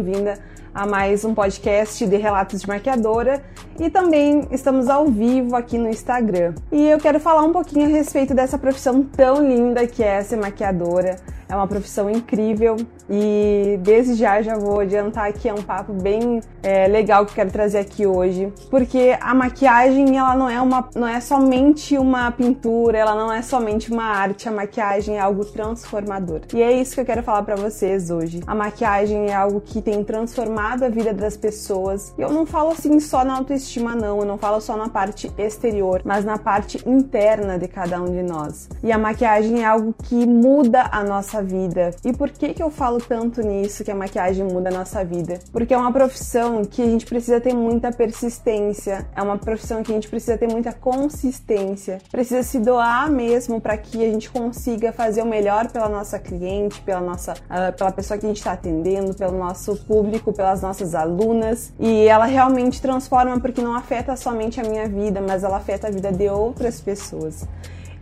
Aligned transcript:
bem-vinda 0.00 0.38
a 0.72 0.86
mais 0.86 1.26
um 1.26 1.34
podcast 1.34 2.06
de 2.06 2.16
relatos 2.16 2.62
de 2.62 2.68
maquiadora 2.68 3.42
e 3.78 3.90
também 3.90 4.48
estamos 4.50 4.88
ao 4.88 5.06
vivo 5.06 5.54
aqui 5.54 5.76
no 5.76 5.88
Instagram. 5.88 6.54
E 6.72 6.88
eu 6.88 6.98
quero 6.98 7.20
falar 7.20 7.42
um 7.42 7.52
pouquinho 7.52 7.84
a 7.84 7.88
respeito 7.88 8.34
dessa 8.34 8.56
profissão 8.56 9.02
tão 9.02 9.46
linda 9.46 9.86
que 9.86 10.02
é 10.02 10.22
ser 10.22 10.36
maquiadora. 10.36 11.16
É 11.50 11.54
uma 11.56 11.66
profissão 11.66 12.08
incrível 12.08 12.76
e 13.08 13.76
desde 13.82 14.14
já 14.14 14.40
já 14.40 14.56
vou 14.56 14.78
adiantar 14.80 15.32
que 15.32 15.48
é 15.48 15.52
um 15.52 15.62
papo 15.62 15.92
bem 15.92 16.40
é, 16.62 16.86
legal 16.86 17.26
que 17.26 17.32
eu 17.32 17.34
quero 17.34 17.50
trazer 17.50 17.78
aqui 17.78 18.06
hoje, 18.06 18.52
porque 18.70 19.16
a 19.20 19.34
maquiagem 19.34 20.16
ela 20.16 20.36
não 20.36 20.48
é 20.48 20.60
uma 20.60 20.88
não 20.94 21.08
é 21.08 21.20
somente 21.20 21.98
uma 21.98 22.30
pintura, 22.30 22.98
ela 22.98 23.14
não 23.14 23.32
é 23.32 23.42
somente 23.42 23.90
uma 23.90 24.04
arte, 24.04 24.48
a 24.48 24.52
maquiagem 24.52 25.16
é 25.16 25.20
algo 25.20 25.44
transformador. 25.44 26.42
E 26.54 26.62
é 26.62 26.72
isso 26.72 26.94
que 26.94 27.00
eu 27.00 27.04
quero 27.04 27.22
falar 27.22 27.42
para 27.42 27.56
vocês 27.56 28.10
hoje. 28.10 28.40
A 28.46 28.54
maquiagem 28.54 29.28
é 29.28 29.34
algo 29.34 29.60
que 29.60 29.82
tem 29.82 30.04
transformado 30.04 30.84
a 30.84 30.88
vida 30.88 31.12
das 31.12 31.36
pessoas. 31.36 32.14
E 32.16 32.22
eu 32.22 32.30
não 32.30 32.46
falo 32.46 32.70
assim 32.70 33.00
só 33.00 33.24
na 33.24 33.36
autoestima 33.36 33.94
não, 33.94 34.20
eu 34.20 34.24
não 34.24 34.38
falo 34.38 34.60
só 34.60 34.76
na 34.76 34.88
parte 34.88 35.32
exterior, 35.36 36.02
mas 36.04 36.24
na 36.24 36.38
parte 36.38 36.80
interna 36.88 37.58
de 37.58 37.66
cada 37.66 38.00
um 38.00 38.06
de 38.06 38.22
nós. 38.22 38.68
E 38.82 38.92
a 38.92 38.98
maquiagem 38.98 39.62
é 39.62 39.64
algo 39.64 39.92
que 40.04 40.26
muda 40.26 40.88
a 40.92 41.02
nossa 41.02 41.39
vida. 41.42 41.90
E 42.04 42.12
por 42.12 42.30
que 42.30 42.54
que 42.54 42.62
eu 42.62 42.70
falo 42.70 42.98
tanto 42.98 43.40
nisso 43.42 43.84
que 43.84 43.90
a 43.90 43.94
maquiagem 43.94 44.44
muda 44.44 44.68
a 44.68 44.72
nossa 44.72 45.04
vida? 45.04 45.38
Porque 45.52 45.74
é 45.74 45.76
uma 45.76 45.92
profissão 45.92 46.64
que 46.64 46.82
a 46.82 46.86
gente 46.86 47.06
precisa 47.06 47.40
ter 47.40 47.54
muita 47.54 47.92
persistência, 47.92 49.06
é 49.14 49.22
uma 49.22 49.38
profissão 49.38 49.82
que 49.82 49.92
a 49.92 49.94
gente 49.94 50.08
precisa 50.08 50.36
ter 50.36 50.48
muita 50.48 50.72
consistência, 50.72 51.98
precisa 52.10 52.42
se 52.42 52.58
doar 52.58 53.10
mesmo 53.10 53.60
para 53.60 53.76
que 53.76 54.04
a 54.04 54.10
gente 54.10 54.30
consiga 54.30 54.92
fazer 54.92 55.22
o 55.22 55.26
melhor 55.26 55.68
pela 55.68 55.88
nossa 55.88 56.18
cliente, 56.18 56.80
pela 56.82 57.00
nossa, 57.00 57.32
uh, 57.32 57.76
pela 57.76 57.92
pessoa 57.92 58.18
que 58.18 58.26
a 58.26 58.28
gente 58.28 58.38
está 58.38 58.52
atendendo, 58.52 59.14
pelo 59.14 59.38
nosso 59.38 59.76
público, 59.84 60.32
pelas 60.32 60.62
nossas 60.62 60.94
alunas. 60.94 61.72
E 61.78 62.06
ela 62.06 62.24
realmente 62.24 62.80
transforma 62.80 63.38
porque 63.40 63.60
não 63.60 63.74
afeta 63.74 64.16
somente 64.16 64.60
a 64.60 64.64
minha 64.64 64.88
vida, 64.88 65.20
mas 65.20 65.44
ela 65.44 65.56
afeta 65.56 65.88
a 65.88 65.90
vida 65.90 66.12
de 66.12 66.28
outras 66.28 66.80
pessoas. 66.80 67.46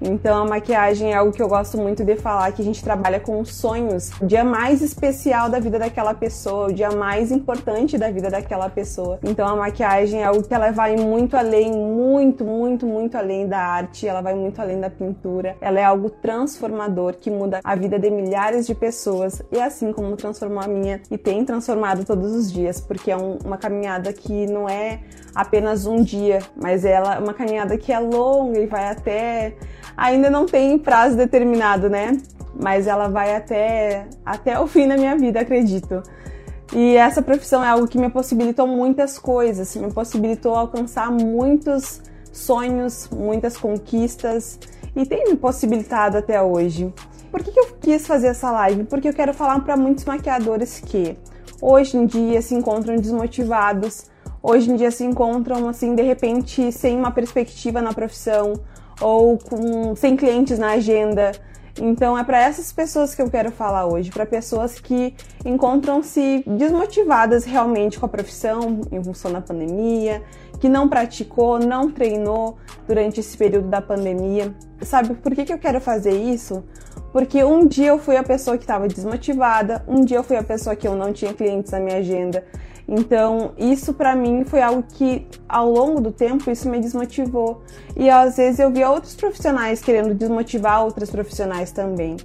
Então 0.01 0.43
a 0.43 0.47
maquiagem 0.47 1.13
é 1.13 1.17
algo 1.17 1.33
que 1.33 1.43
eu 1.43 1.49
gosto 1.49 1.77
muito 1.77 2.05
de 2.05 2.17
falar, 2.17 2.53
que 2.53 2.63
a 2.63 2.65
gente 2.65 2.83
trabalha 2.83 3.19
com 3.19 3.45
sonhos, 3.45 4.11
o 4.21 4.27
dia 4.27 4.45
mais 4.45 4.83
especial 4.83 5.49
da 5.49 5.59
vida 5.59 5.79
daquela 5.79 6.15
pessoa, 6.15 6.69
o 6.69 6.73
dia 6.73 6.91
mais 6.91 7.33
importante 7.33 7.99
da 7.99 8.11
vida 8.11 8.31
daquela 8.31 8.69
pessoa. 8.69 9.19
Então 9.23 9.47
a 9.47 9.57
maquiagem 9.57 10.23
é 10.23 10.25
algo 10.25 10.43
que 10.43 10.55
ela 10.55 10.71
vai 10.71 10.97
muito 10.97 11.37
além, 11.37 11.73
muito, 11.73 12.45
muito, 12.45 12.87
muito 12.87 13.17
além 13.17 13.47
da 13.47 13.59
arte, 13.59 14.07
ela 14.07 14.21
vai 14.21 14.35
muito 14.35 14.61
além 14.61 14.81
da 14.81 14.91
pintura. 14.91 15.57
Ela 15.61 15.81
é 15.81 15.85
algo 15.85 16.11
transformador 16.11 17.15
que 17.15 17.31
muda 17.31 17.61
a 17.65 17.75
vida 17.75 17.99
de 17.99 18.11
milhares 18.11 18.67
de 18.67 18.75
pessoas 18.75 19.43
e 19.51 19.61
assim 19.61 19.93
como 19.93 20.17
transformou 20.17 20.63
a 20.63 20.69
minha 20.69 21.01
e 21.11 21.19
tem 21.19 21.45
transformado 21.45 22.05
todos 22.05 22.33
os 22.33 22.53
dias, 22.53 22.81
porque 22.81 23.11
é 23.11 23.17
um, 23.17 23.39
uma 23.45 23.57
caminhada 23.57 24.13
que 24.13 24.47
não 24.47 24.69
é 24.69 25.01
apenas 25.35 25.87
um 25.87 26.03
dia, 26.03 26.41
mas 26.57 26.85
ela 26.85 27.17
é 27.17 27.19
uma 27.19 27.35
caminhada 27.35 27.77
que 27.77 27.93
é 27.93 27.99
longa 27.99 28.61
e 28.61 28.67
vai 28.67 28.89
até 28.89 29.55
ainda 29.99 30.31
não 30.31 30.47
tem 30.47 30.79
prazo 30.79 31.17
determinado, 31.17 31.91
né? 31.91 32.17
Mas 32.55 32.87
ela 32.87 33.09
vai 33.09 33.35
até, 33.35 34.07
até 34.25 34.59
o 34.59 34.67
fim 34.67 34.87
da 34.87 34.97
minha 34.97 35.17
vida, 35.17 35.41
acredito. 35.41 36.03
E 36.73 36.97
essa 36.97 37.21
profissão 37.21 37.65
é 37.65 37.69
algo 37.69 37.89
que 37.89 37.99
me 37.99 38.09
possibilitou 38.09 38.67
muitas 38.67 39.19
coisas, 39.19 39.75
me 39.75 39.93
possibilitou 39.93 40.55
alcançar 40.55 41.11
muitos 41.11 42.01
sonhos, 42.33 43.09
muitas 43.11 43.57
conquistas 43.57 44.59
e 44.95 45.05
tem 45.05 45.25
me 45.25 45.37
possibilitado 45.37 46.17
até 46.17 46.41
hoje. 46.41 46.93
Por 47.31 47.43
que, 47.43 47.51
que 47.51 47.61
eu 47.61 47.67
quis 47.81 48.07
fazer 48.07 48.29
essa 48.29 48.51
live? 48.51 48.85
Porque 48.85 49.09
eu 49.09 49.13
quero 49.13 49.35
falar 49.35 49.61
para 49.61 49.77
muitos 49.77 50.05
maquiadores 50.05 50.79
que 50.79 51.17
hoje 51.61 51.97
em 51.97 52.07
dia 52.07 52.41
se 52.41 52.55
encontram 52.55 52.97
desmotivados, 52.97 54.07
hoje 54.43 54.71
em 54.71 54.77
dia 54.77 54.91
se 54.91 55.05
encontram 55.05 55.69
assim 55.69 55.95
de 55.95 56.03
repente 56.03 56.71
sem 56.71 56.97
uma 56.97 57.11
perspectiva 57.11 57.83
na 57.83 57.93
profissão, 57.93 58.55
ou 59.01 59.39
com 59.39 59.95
sem 59.97 60.17
clientes 60.17 60.59
na 60.59 60.73
agenda. 60.73 61.33
Então 61.81 62.19
é 62.19 62.25
para 62.25 62.41
essas 62.41 62.73
pessoas 62.73 63.15
que 63.15 63.23
eu 63.23 63.31
quero 63.31 63.53
falar 63.53 63.87
hoje, 63.87 64.11
para 64.11 64.27
pessoas 64.27 64.81
que 64.81 65.15
encontram-se 65.45 66.43
desmotivadas 66.47 67.45
realmente 67.45 67.99
com 67.99 68.07
a 68.07 68.09
profissão 68.09 68.81
em 68.91 69.03
função 69.03 69.33
da 69.33 69.41
pandemia, 69.41 70.23
que 70.61 70.69
não 70.69 70.89
praticou, 70.89 71.59
não 71.59 71.91
treinou 71.91 72.57
durante 72.87 73.21
esse 73.21 73.37
período 73.37 73.69
da 73.69 73.81
pandemia. 73.81 74.53
Sabe 74.83 75.15
por 75.15 75.35
que, 75.35 75.45
que 75.45 75.53
eu 75.53 75.59
quero 75.59 75.81
fazer 75.81 76.17
isso? 76.19 76.65
Porque 77.13 77.43
um 77.45 77.67
dia 77.67 77.89
eu 77.89 77.99
fui 77.99 78.17
a 78.17 78.23
pessoa 78.23 78.59
que 78.59 78.65
estava 78.65 78.89
desmotivada, 78.89 79.85
um 79.89 80.05
dia 80.05 80.19
eu 80.19 80.25
fui 80.25 80.37
a 80.37 80.43
pessoa 80.43 80.77
que 80.77 80.87
eu 80.87 80.95
não 80.95 81.13
tinha 81.13 81.33
clientes 81.33 81.71
na 81.71 81.81
minha 81.81 81.99
agenda, 81.99 82.45
então, 82.89 83.53
isso 83.59 83.93
para 83.93 84.17
mim 84.17 84.45
foi 84.45 84.63
algo 84.63 84.83
que 84.83 85.27
ao 85.47 85.71
longo 85.71 86.01
do 86.01 86.11
tempo 86.11 86.51
isso 86.51 86.71
me 86.71 86.81
desmotivou. 86.81 87.61
E 87.95 88.09
às 88.09 88.39
vezes 88.39 88.59
eu 88.59 88.71
via 88.71 88.91
outros 88.91 89.15
profissionais 89.15 89.83
querendo 89.83 90.15
desmotivar 90.15 90.83
outros 90.83 91.11
profissionais 91.11 91.71
também. 91.71 92.17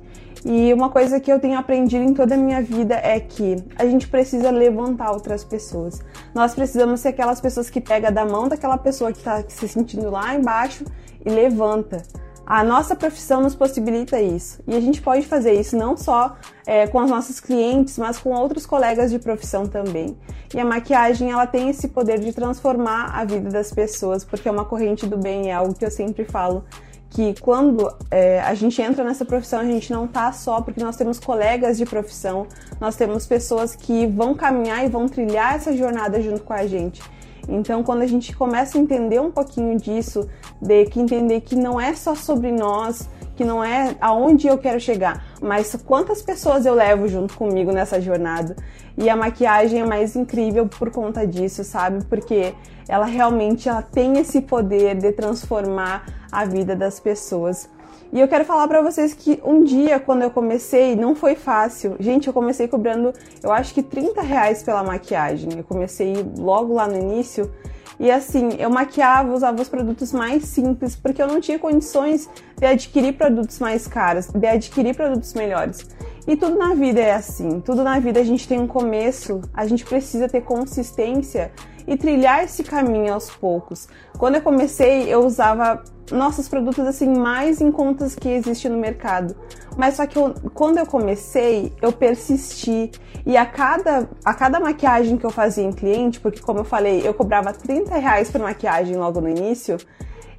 E 0.46 0.74
uma 0.74 0.90
coisa 0.90 1.20
que 1.20 1.32
eu 1.32 1.40
tenho 1.40 1.58
aprendido 1.58 2.04
em 2.04 2.14
toda 2.14 2.36
a 2.36 2.38
minha 2.38 2.62
vida 2.62 2.96
é 2.96 3.20
que 3.20 3.58
a 3.78 3.86
gente 3.86 4.08
precisa 4.08 4.52
levantar 4.52 5.12
outras 5.12 5.44
pessoas. 5.44 6.02
Nós 6.34 6.54
precisamos 6.54 7.02
ser 7.02 7.10
aquelas 7.10 7.42
pessoas 7.42 7.70
que 7.70 7.82
pega 7.82 8.10
da 8.10 8.26
mão 8.26 8.48
daquela 8.48 8.78
pessoa 8.78 9.12
que 9.12 9.20
está 9.20 9.44
se 9.48 9.68
sentindo 9.68 10.10
lá 10.10 10.34
embaixo 10.34 10.86
e 11.26 11.30
levanta. 11.30 12.04
A 12.46 12.64
nossa 12.64 12.96
profissão 12.96 13.42
nos 13.42 13.56
possibilita 13.56 14.22
isso. 14.22 14.62
E 14.68 14.76
a 14.76 14.80
gente 14.80 15.02
pode 15.02 15.26
fazer 15.26 15.54
isso 15.54 15.78
não 15.78 15.96
só 15.96 16.36
é, 16.66 16.86
com 16.88 17.02
os 17.02 17.10
nossos 17.10 17.40
clientes, 17.40 17.98
mas 17.98 18.18
com 18.18 18.32
outros 18.32 18.66
colegas 18.66 19.12
de 19.12 19.20
profissão 19.20 19.66
também. 19.66 20.18
E 20.54 20.60
a 20.60 20.66
maquiagem 20.66 21.32
ela 21.32 21.48
tem 21.48 21.70
esse 21.70 21.88
poder 21.88 22.20
de 22.20 22.34
transformar 22.34 23.12
a 23.18 23.24
vida 23.24 23.50
das 23.50 23.72
pessoas, 23.72 24.26
porque 24.26 24.48
é 24.48 24.52
uma 24.52 24.66
corrente 24.66 25.08
do 25.08 25.18
bem, 25.18 25.52
é 25.52 25.54
algo 25.54 25.74
que 25.74 25.86
eu 25.86 25.92
sempre 25.92 26.26
falo 26.26 26.66
que 27.14 27.40
quando 27.40 27.94
é, 28.10 28.42
a 28.42 28.56
gente 28.56 28.82
entra 28.82 29.04
nessa 29.04 29.24
profissão, 29.24 29.60
a 29.60 29.66
gente 29.66 29.92
não 29.94 30.08
tá 30.08 30.32
só 30.34 30.62
porque 30.62 30.84
nós 30.84 30.96
temos 30.96 31.20
colegas 31.20 31.78
de 31.78 31.86
profissão, 31.86 32.48
nós 32.82 32.96
temos 32.96 33.28
pessoas 33.28 33.76
que 33.76 34.08
vão 34.08 34.34
caminhar 34.34 34.84
e 34.84 34.90
vão 34.90 35.08
trilhar 35.08 35.56
essa 35.56 35.78
jornada 35.78 36.20
junto 36.20 36.42
com 36.42 36.54
a 36.54 36.66
gente. 36.66 37.02
Então, 37.48 37.84
quando 37.84 38.02
a 38.02 38.08
gente 38.08 38.36
começa 38.36 38.78
a 38.78 38.82
entender 38.82 39.20
um 39.20 39.32
pouquinho 39.32 39.78
disso, 39.78 40.30
de 40.62 40.86
que 40.86 41.00
entender 41.00 41.42
que 41.42 41.56
não 41.56 41.80
é 41.80 41.94
só 41.94 42.16
sobre 42.16 42.52
nós, 42.52 43.10
que 43.36 43.44
não 43.44 43.64
é 43.64 43.96
aonde 44.00 44.48
eu 44.48 44.58
quero 44.58 44.80
chegar, 44.80 45.26
mas 45.42 45.76
quantas 45.86 46.22
pessoas 46.22 46.66
eu 46.66 46.74
levo 46.74 47.08
junto 47.08 47.36
comigo 47.36 47.72
nessa 47.72 48.00
jornada. 48.00 48.56
E 48.98 49.10
a 49.10 49.16
maquiagem 49.16 49.82
é 49.82 49.86
mais 49.86 50.16
incrível 50.16 50.68
por 50.68 50.92
conta 50.92 51.26
disso, 51.26 51.64
sabe? 51.64 52.06
Porque 52.06 52.54
ela 52.88 53.06
realmente 53.06 53.68
ela 53.68 53.82
tem 53.82 54.20
esse 54.20 54.42
poder 54.42 54.96
de 54.96 55.12
transformar 55.12 56.06
a 56.32 56.46
vida 56.46 56.76
das 56.76 57.00
pessoas. 57.00 57.70
E 58.14 58.20
eu 58.20 58.28
quero 58.28 58.46
falar 58.46 58.68
para 58.68 58.80
vocês 58.80 59.12
que 59.12 59.42
um 59.44 59.64
dia, 59.64 60.00
quando 60.00 60.22
eu 60.22 60.30
comecei, 60.30 60.96
não 60.96 61.16
foi 61.16 61.34
fácil. 61.34 61.96
Gente, 62.00 62.28
eu 62.28 62.34
comecei 62.34 62.68
cobrando, 62.68 63.12
eu 63.42 63.52
acho 63.52 63.74
que 63.74 63.82
30 63.82 64.22
reais 64.22 64.62
pela 64.62 64.84
maquiagem. 64.84 65.50
Eu 65.58 65.64
comecei 65.64 66.14
logo 66.38 66.76
lá 66.76 66.88
no 66.88 66.96
início. 66.96 67.52
E 68.00 68.12
assim, 68.12 68.50
eu 68.60 68.70
maquiava, 68.70 69.34
usava 69.34 69.60
os 69.60 69.68
produtos 69.68 70.14
mais 70.14 70.46
simples, 70.46 70.96
porque 70.96 71.24
eu 71.24 71.28
não 71.28 71.42
tinha 71.42 71.58
condições 71.58 72.30
de 72.56 72.68
adquirir 72.68 73.14
produtos 73.14 73.58
mais 73.58 73.88
caros, 73.88 74.28
de 74.28 74.46
adquirir 74.46 74.96
produtos 74.96 75.34
melhores. 75.34 75.88
E 76.26 76.38
tudo 76.38 76.58
na 76.58 76.74
vida 76.74 77.02
é 77.02 77.14
assim. 77.14 77.60
Tudo 77.60 77.84
na 77.84 78.00
vida 78.00 78.20
a 78.20 78.24
gente 78.24 78.48
tem 78.48 78.60
um 78.60 78.68
começo, 78.68 79.42
a 79.54 79.66
gente 79.66 79.84
precisa 79.84 80.28
ter 80.30 80.42
consistência 80.42 81.52
e 81.86 81.98
trilhar 81.98 82.44
esse 82.44 82.64
caminho 82.64 83.14
aos 83.14 83.30
poucos. 83.30 83.88
Quando 84.18 84.36
eu 84.36 84.42
comecei, 84.42 85.14
eu 85.14 85.26
usava 85.26 85.84
nossos 86.12 86.48
produtos 86.48 86.86
assim 86.86 87.08
mais 87.08 87.60
em 87.60 87.72
contas 87.72 88.16
que 88.16 88.30
existe 88.30 88.70
no 88.70 88.78
mercado. 88.78 89.36
Mas 89.78 89.96
só 89.96 90.06
que 90.06 90.18
eu, 90.18 90.34
quando 90.54 90.78
eu 90.78 90.86
comecei, 90.86 91.74
eu 91.82 91.92
persisti 91.92 92.92
e 93.26 93.36
a 93.36 93.46
cada, 93.46 94.10
a 94.24 94.34
cada 94.34 94.60
maquiagem 94.60 95.18
que 95.18 95.26
eu 95.26 95.30
fazia 95.30 95.64
em 95.64 95.72
cliente, 95.72 96.20
porque 96.20 96.42
como 96.42 96.60
eu 96.60 96.64
falei, 96.64 97.06
eu 97.06 97.14
cobrava 97.14 97.52
30 97.52 97.96
reais 97.96 98.30
por 98.30 98.40
maquiagem 98.40 98.96
logo 98.96 99.20
no 99.20 99.30
início, 99.30 99.78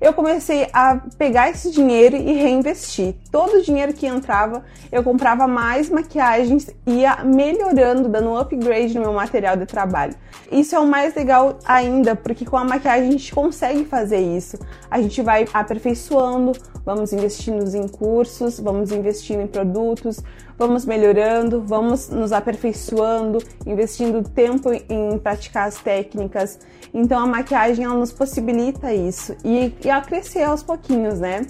eu 0.04 0.12
comecei 0.12 0.68
a 0.70 1.00
pegar 1.16 1.48
esse 1.48 1.70
dinheiro 1.70 2.14
e 2.14 2.34
reinvestir. 2.34 3.14
Todo 3.30 3.54
o 3.54 3.62
dinheiro 3.62 3.94
que 3.94 4.06
entrava, 4.06 4.62
eu 4.92 5.02
comprava 5.02 5.48
mais 5.48 5.88
maquiagens 5.88 6.68
e 6.86 7.00
ia 7.00 7.24
melhorando, 7.24 8.06
dando 8.06 8.28
um 8.28 8.36
upgrade 8.36 8.94
no 8.94 9.00
meu 9.00 9.14
material 9.14 9.56
de 9.56 9.64
trabalho. 9.64 10.14
Isso 10.52 10.76
é 10.76 10.78
o 10.78 10.86
mais 10.86 11.14
legal 11.14 11.58
ainda, 11.64 12.14
porque 12.14 12.44
com 12.44 12.58
a 12.58 12.64
maquiagem 12.64 13.08
a 13.08 13.12
gente 13.12 13.34
consegue 13.34 13.86
fazer 13.86 14.20
isso. 14.20 14.58
A 14.90 15.00
gente 15.00 15.22
vai 15.22 15.46
aperfeiçoando, 15.54 16.52
vamos 16.84 17.14
investindo 17.14 17.74
em 17.74 17.88
cursos, 17.88 18.60
vamos 18.60 18.92
investindo 18.92 19.40
em 19.40 19.46
produtos, 19.46 20.20
vamos 20.58 20.84
melhorando, 20.84 21.62
vamos 21.62 22.08
nos 22.08 22.32
aperfeiçoando, 22.32 23.38
investindo 23.66 24.22
tempo 24.22 24.70
em 24.72 25.18
praticar 25.18 25.68
as 25.68 25.76
técnicas. 25.76 26.58
Então 26.92 27.18
a 27.20 27.26
maquiagem 27.26 27.84
ela 27.84 27.94
nos 27.94 28.12
possibilita 28.12 28.92
isso 28.92 29.36
e, 29.44 29.74
e 29.84 29.90
a 29.90 30.00
crescer 30.00 30.44
aos 30.44 30.62
pouquinhos, 30.62 31.18
né? 31.18 31.42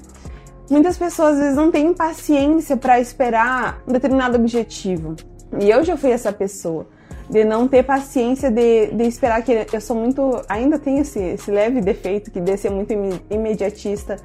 Muitas 0.70 0.96
pessoas 0.96 1.34
às 1.34 1.38
vezes 1.40 1.56
não 1.56 1.70
têm 1.70 1.92
paciência 1.92 2.76
para 2.76 2.98
esperar 2.98 3.82
um 3.86 3.92
determinado 3.92 4.36
objetivo. 4.36 5.14
E 5.60 5.70
eu 5.70 5.84
já 5.84 5.96
fui 5.96 6.10
essa 6.10 6.32
pessoa. 6.32 6.86
de 7.28 7.44
não 7.44 7.68
ter 7.68 7.82
paciência 7.82 8.50
de, 8.50 8.88
de 8.88 9.04
esperar 9.04 9.42
que 9.42 9.66
eu 9.72 9.80
sou 9.80 9.96
muito, 9.96 10.42
ainda 10.48 10.78
tenho 10.78 11.00
esse, 11.00 11.18
esse 11.18 11.50
leve 11.50 11.80
defeito 11.80 12.30
que 12.30 12.40
de 12.40 12.56
ser 12.56 12.70
muito 12.70 12.92
imediatista, 13.30 14.16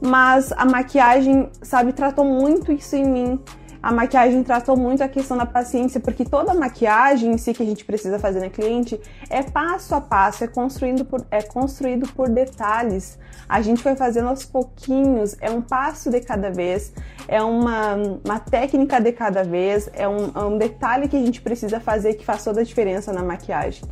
mas 0.00 0.52
a 0.52 0.64
maquiagem, 0.64 1.48
sabe, 1.62 1.92
tratou 1.92 2.24
muito 2.24 2.70
isso 2.72 2.94
em 2.94 3.04
mim 3.04 3.40
a 3.82 3.92
maquiagem 3.92 4.42
tratou 4.42 4.76
muito 4.76 5.02
a 5.02 5.08
questão 5.08 5.36
da 5.36 5.46
paciência, 5.46 6.00
porque 6.00 6.24
toda 6.24 6.52
a 6.52 6.54
maquiagem 6.54 7.32
em 7.32 7.38
si 7.38 7.52
que 7.52 7.62
a 7.62 7.66
gente 7.66 7.84
precisa 7.84 8.18
fazer 8.18 8.40
na 8.40 8.50
cliente 8.50 9.00
é 9.28 9.42
passo 9.42 9.94
a 9.94 10.00
passo, 10.00 10.44
é, 10.44 10.46
construindo 10.46 11.04
por, 11.04 11.24
é 11.30 11.42
construído 11.42 12.08
por 12.14 12.28
detalhes. 12.28 13.18
A 13.48 13.62
gente 13.62 13.82
vai 13.82 13.94
fazendo 13.94 14.28
aos 14.28 14.44
pouquinhos, 14.44 15.36
é 15.40 15.50
um 15.50 15.60
passo 15.60 16.10
de 16.10 16.20
cada 16.20 16.50
vez, 16.50 16.92
é 17.28 17.42
uma, 17.42 17.94
uma 18.24 18.40
técnica 18.40 19.00
de 19.00 19.12
cada 19.12 19.44
vez, 19.44 19.88
é 19.92 20.08
um, 20.08 20.32
é 20.34 20.44
um 20.44 20.58
detalhe 20.58 21.08
que 21.08 21.16
a 21.16 21.20
gente 21.20 21.40
precisa 21.40 21.78
fazer 21.78 22.14
que 22.14 22.24
faz 22.24 22.42
toda 22.42 22.60
a 22.60 22.64
diferença 22.64 23.12
na 23.12 23.22
maquiagem. 23.22 23.84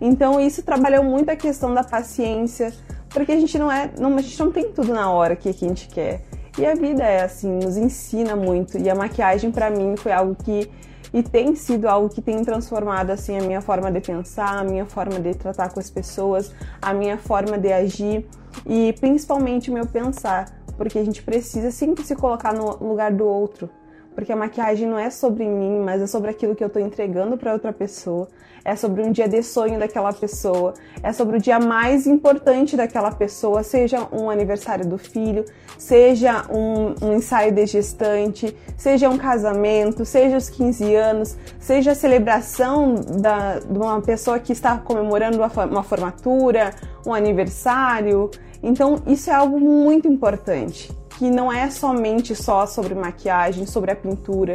Então 0.00 0.40
isso 0.40 0.62
trabalhou 0.62 1.04
muito 1.04 1.28
a 1.30 1.36
questão 1.36 1.74
da 1.74 1.84
paciência, 1.84 2.72
porque 3.10 3.32
a 3.32 3.40
gente 3.40 3.58
não 3.58 3.70
é, 3.70 3.90
não, 3.98 4.16
a 4.16 4.22
gente 4.22 4.38
não 4.38 4.50
tem 4.50 4.72
tudo 4.72 4.94
na 4.94 5.10
hora 5.10 5.36
que, 5.36 5.52
que 5.52 5.64
a 5.64 5.68
gente 5.68 5.88
quer. 5.88 6.22
E 6.58 6.66
a 6.66 6.74
vida 6.74 7.02
é 7.02 7.22
assim, 7.22 7.50
nos 7.50 7.76
ensina 7.76 8.34
muito. 8.36 8.78
E 8.78 8.88
a 8.88 8.94
maquiagem 8.94 9.50
para 9.50 9.70
mim 9.70 9.96
foi 9.96 10.12
algo 10.12 10.34
que 10.34 10.70
e 11.12 11.24
tem 11.24 11.56
sido 11.56 11.88
algo 11.88 12.08
que 12.08 12.22
tem 12.22 12.44
transformado 12.44 13.10
assim 13.10 13.36
a 13.36 13.42
minha 13.42 13.60
forma 13.60 13.90
de 13.90 14.00
pensar, 14.00 14.58
a 14.58 14.64
minha 14.64 14.86
forma 14.86 15.18
de 15.18 15.34
tratar 15.34 15.72
com 15.72 15.80
as 15.80 15.90
pessoas, 15.90 16.54
a 16.80 16.94
minha 16.94 17.18
forma 17.18 17.58
de 17.58 17.72
agir 17.72 18.28
e 18.64 18.92
principalmente 19.00 19.70
o 19.70 19.74
meu 19.74 19.86
pensar, 19.86 20.62
porque 20.76 20.98
a 20.98 21.04
gente 21.04 21.20
precisa 21.22 21.72
sempre 21.72 22.04
se 22.04 22.14
colocar 22.14 22.52
no 22.52 22.76
lugar 22.76 23.12
do 23.12 23.26
outro 23.26 23.68
porque 24.14 24.32
a 24.32 24.36
maquiagem 24.36 24.88
não 24.88 24.98
é 24.98 25.10
sobre 25.10 25.44
mim, 25.46 25.80
mas 25.80 26.02
é 26.02 26.06
sobre 26.06 26.30
aquilo 26.30 26.54
que 26.54 26.62
eu 26.62 26.68
estou 26.68 26.82
entregando 26.82 27.36
para 27.36 27.52
outra 27.52 27.72
pessoa. 27.72 28.28
É 28.62 28.76
sobre 28.76 29.02
um 29.02 29.10
dia 29.10 29.26
de 29.26 29.42
sonho 29.42 29.78
daquela 29.78 30.12
pessoa, 30.12 30.74
é 31.02 31.12
sobre 31.12 31.38
o 31.38 31.40
dia 31.40 31.58
mais 31.58 32.06
importante 32.06 32.76
daquela 32.76 33.10
pessoa, 33.10 33.62
seja 33.62 34.06
um 34.12 34.28
aniversário 34.28 34.86
do 34.86 34.98
filho, 34.98 35.46
seja 35.78 36.44
um, 36.50 36.94
um 37.02 37.14
ensaio 37.14 37.52
de 37.52 37.64
gestante, 37.64 38.54
seja 38.76 39.08
um 39.08 39.16
casamento, 39.16 40.04
seja 40.04 40.36
os 40.36 40.50
15 40.50 40.94
anos, 40.94 41.38
seja 41.58 41.92
a 41.92 41.94
celebração 41.94 42.96
da, 42.96 43.60
de 43.60 43.78
uma 43.78 44.02
pessoa 44.02 44.38
que 44.38 44.52
está 44.52 44.76
comemorando 44.76 45.38
uma 45.38 45.82
formatura, 45.82 46.74
um 47.06 47.14
aniversário. 47.14 48.30
Então, 48.62 48.96
isso 49.06 49.30
é 49.30 49.32
algo 49.32 49.58
muito 49.58 50.06
importante 50.06 50.99
que 51.20 51.30
não 51.30 51.52
é 51.52 51.68
somente 51.68 52.34
só 52.34 52.64
sobre 52.64 52.94
maquiagem, 52.94 53.66
sobre 53.66 53.90
a 53.90 53.94
pintura, 53.94 54.54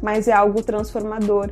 mas 0.00 0.26
é 0.26 0.32
algo 0.32 0.62
transformador. 0.62 1.50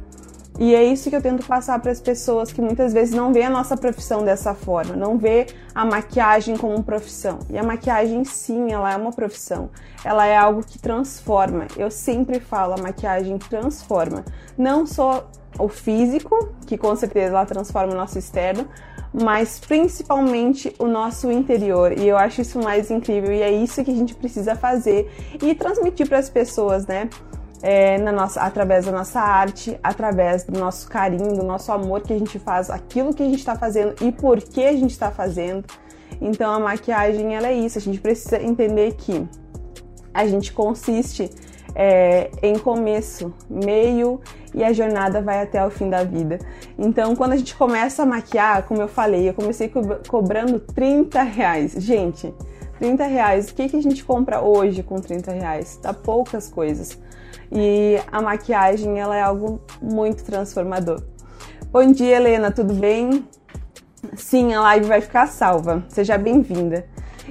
E 0.59 0.75
é 0.75 0.83
isso 0.83 1.11
que 1.11 1.17
eu 1.17 1.21
tento 1.21 1.47
passar 1.47 1.79
para 1.81 1.91
as 1.93 2.01
pessoas 2.01 2.51
que 2.51 2.63
muitas 2.63 2.91
vezes 2.91 3.15
não 3.15 3.31
vê 3.31 3.43
a 3.43 3.51
nossa 3.51 3.77
profissão 3.77 4.25
dessa 4.25 4.55
forma, 4.55 4.97
não 4.97 5.19
vê 5.19 5.49
a 5.75 5.85
maquiagem 5.85 6.57
como 6.57 6.83
profissão. 6.83 7.41
E 7.51 7.59
a 7.59 7.63
maquiagem, 7.63 8.25
sim, 8.25 8.73
ela 8.73 8.91
é 8.91 8.97
uma 8.97 9.13
profissão. 9.13 9.69
Ela 10.03 10.25
é 10.25 10.35
algo 10.35 10.65
que 10.65 10.79
transforma. 10.79 11.67
Eu 11.77 11.91
sempre 11.91 12.41
falo, 12.41 12.73
a 12.73 12.79
maquiagem 12.79 13.37
transforma. 13.37 14.25
Não 14.57 14.87
só 14.87 15.29
o 15.59 15.69
físico, 15.69 16.51
que 16.67 16.77
com 16.77 16.95
certeza 16.97 17.29
ela 17.29 17.47
transforma 17.47 17.93
o 17.93 17.97
nosso 17.97 18.19
externo, 18.19 18.67
mas 19.13 19.61
principalmente 19.61 20.75
o 20.79 20.87
nosso 20.87 21.31
interior. 21.31 21.97
E 21.97 22.09
eu 22.09 22.17
acho 22.17 22.41
isso 22.41 22.59
mais 22.59 22.91
incrível 22.91 23.33
e 23.33 23.43
é 23.43 23.53
isso 23.53 23.85
que 23.85 23.91
a 23.91 23.95
gente 23.95 24.15
precisa 24.15 24.57
fazer 24.57 25.11
e 25.41 25.55
transmitir 25.55 26.09
para 26.09 26.19
as 26.19 26.29
pessoas, 26.29 26.87
né? 26.87 27.09
É, 27.63 27.97
na 27.97 28.13
nossa, 28.13 28.43
através 28.43 28.85
da 28.85 28.93
nossa 28.93 29.21
arte, 29.21 29.79
através 29.83 30.45
do 30.45 30.59
nosso 30.59 30.87
carinho, 30.89 31.35
do 31.35 31.45
nosso 31.45 31.73
amor 31.73 32.03
que 32.03 32.13
a 32.13 32.19
gente 32.19 32.39
faz, 32.39 32.69
aquilo 32.69 33.15
que 33.15 33.23
a 33.23 33.27
gente 33.27 33.39
está 33.39 33.57
fazendo 33.57 33.95
e 34.03 34.13
por 34.13 34.43
que 34.43 34.65
a 34.65 34.73
gente 34.73 34.91
está 34.91 35.11
fazendo. 35.11 35.65
Então 36.21 36.53
a 36.53 36.59
maquiagem 36.59 37.35
ela 37.35 37.49
é 37.49 37.55
isso. 37.55 37.79
A 37.79 37.81
gente 37.81 38.01
precisa 38.01 38.43
entender 38.43 38.95
que 38.97 39.27
a 40.13 40.27
gente 40.27 40.53
consiste 40.53 41.31
é, 41.75 42.31
em 42.43 42.59
começo, 42.59 43.35
meio 43.51 44.21
e 44.55 44.63
a 44.63 44.73
jornada 44.73 45.21
vai 45.21 45.43
até 45.43 45.65
o 45.65 45.71
fim 45.71 45.91
da 45.91 46.05
vida. 46.05 46.39
Então, 46.79 47.17
quando 47.17 47.33
a 47.33 47.37
gente 47.37 47.55
começa 47.55 48.03
a 48.03 48.07
maquiar, 48.07 48.63
como 48.65 48.81
eu 48.81 48.89
falei, 48.89 49.29
eu 49.29 49.35
comecei 49.35 49.69
co 49.69 49.81
cobrando 50.09 50.61
30 50.61 51.23
reais. 51.23 51.73
Gente, 51.73 52.33
30 52.79 53.05
reais, 53.05 53.49
o 53.49 53.55
que, 53.55 53.69
que 53.69 53.77
a 53.77 53.83
gente 53.83 54.05
compra 54.05 54.41
hoje 54.41 54.83
com 54.83 54.97
30 54.97 55.33
reais? 55.33 55.79
Dá 55.83 55.93
poucas 55.93 56.49
coisas. 56.49 56.99
E 57.51 57.99
a 58.11 58.23
maquiagem, 58.23 58.99
ela 58.99 59.17
é 59.17 59.23
algo 59.23 59.61
muito 59.83 60.25
transformador. 60.25 61.03
Bom 61.71 61.91
dia, 61.91 62.17
Helena, 62.17 62.53
tudo 62.53 62.73
bem? 62.75 63.27
Sim, 64.17 64.55
a 64.55 64.61
live 64.61 64.87
vai 64.87 65.01
ficar 65.01 65.27
salva. 65.27 65.85
Seja 65.89 66.17
bem-vinda. 66.17 66.87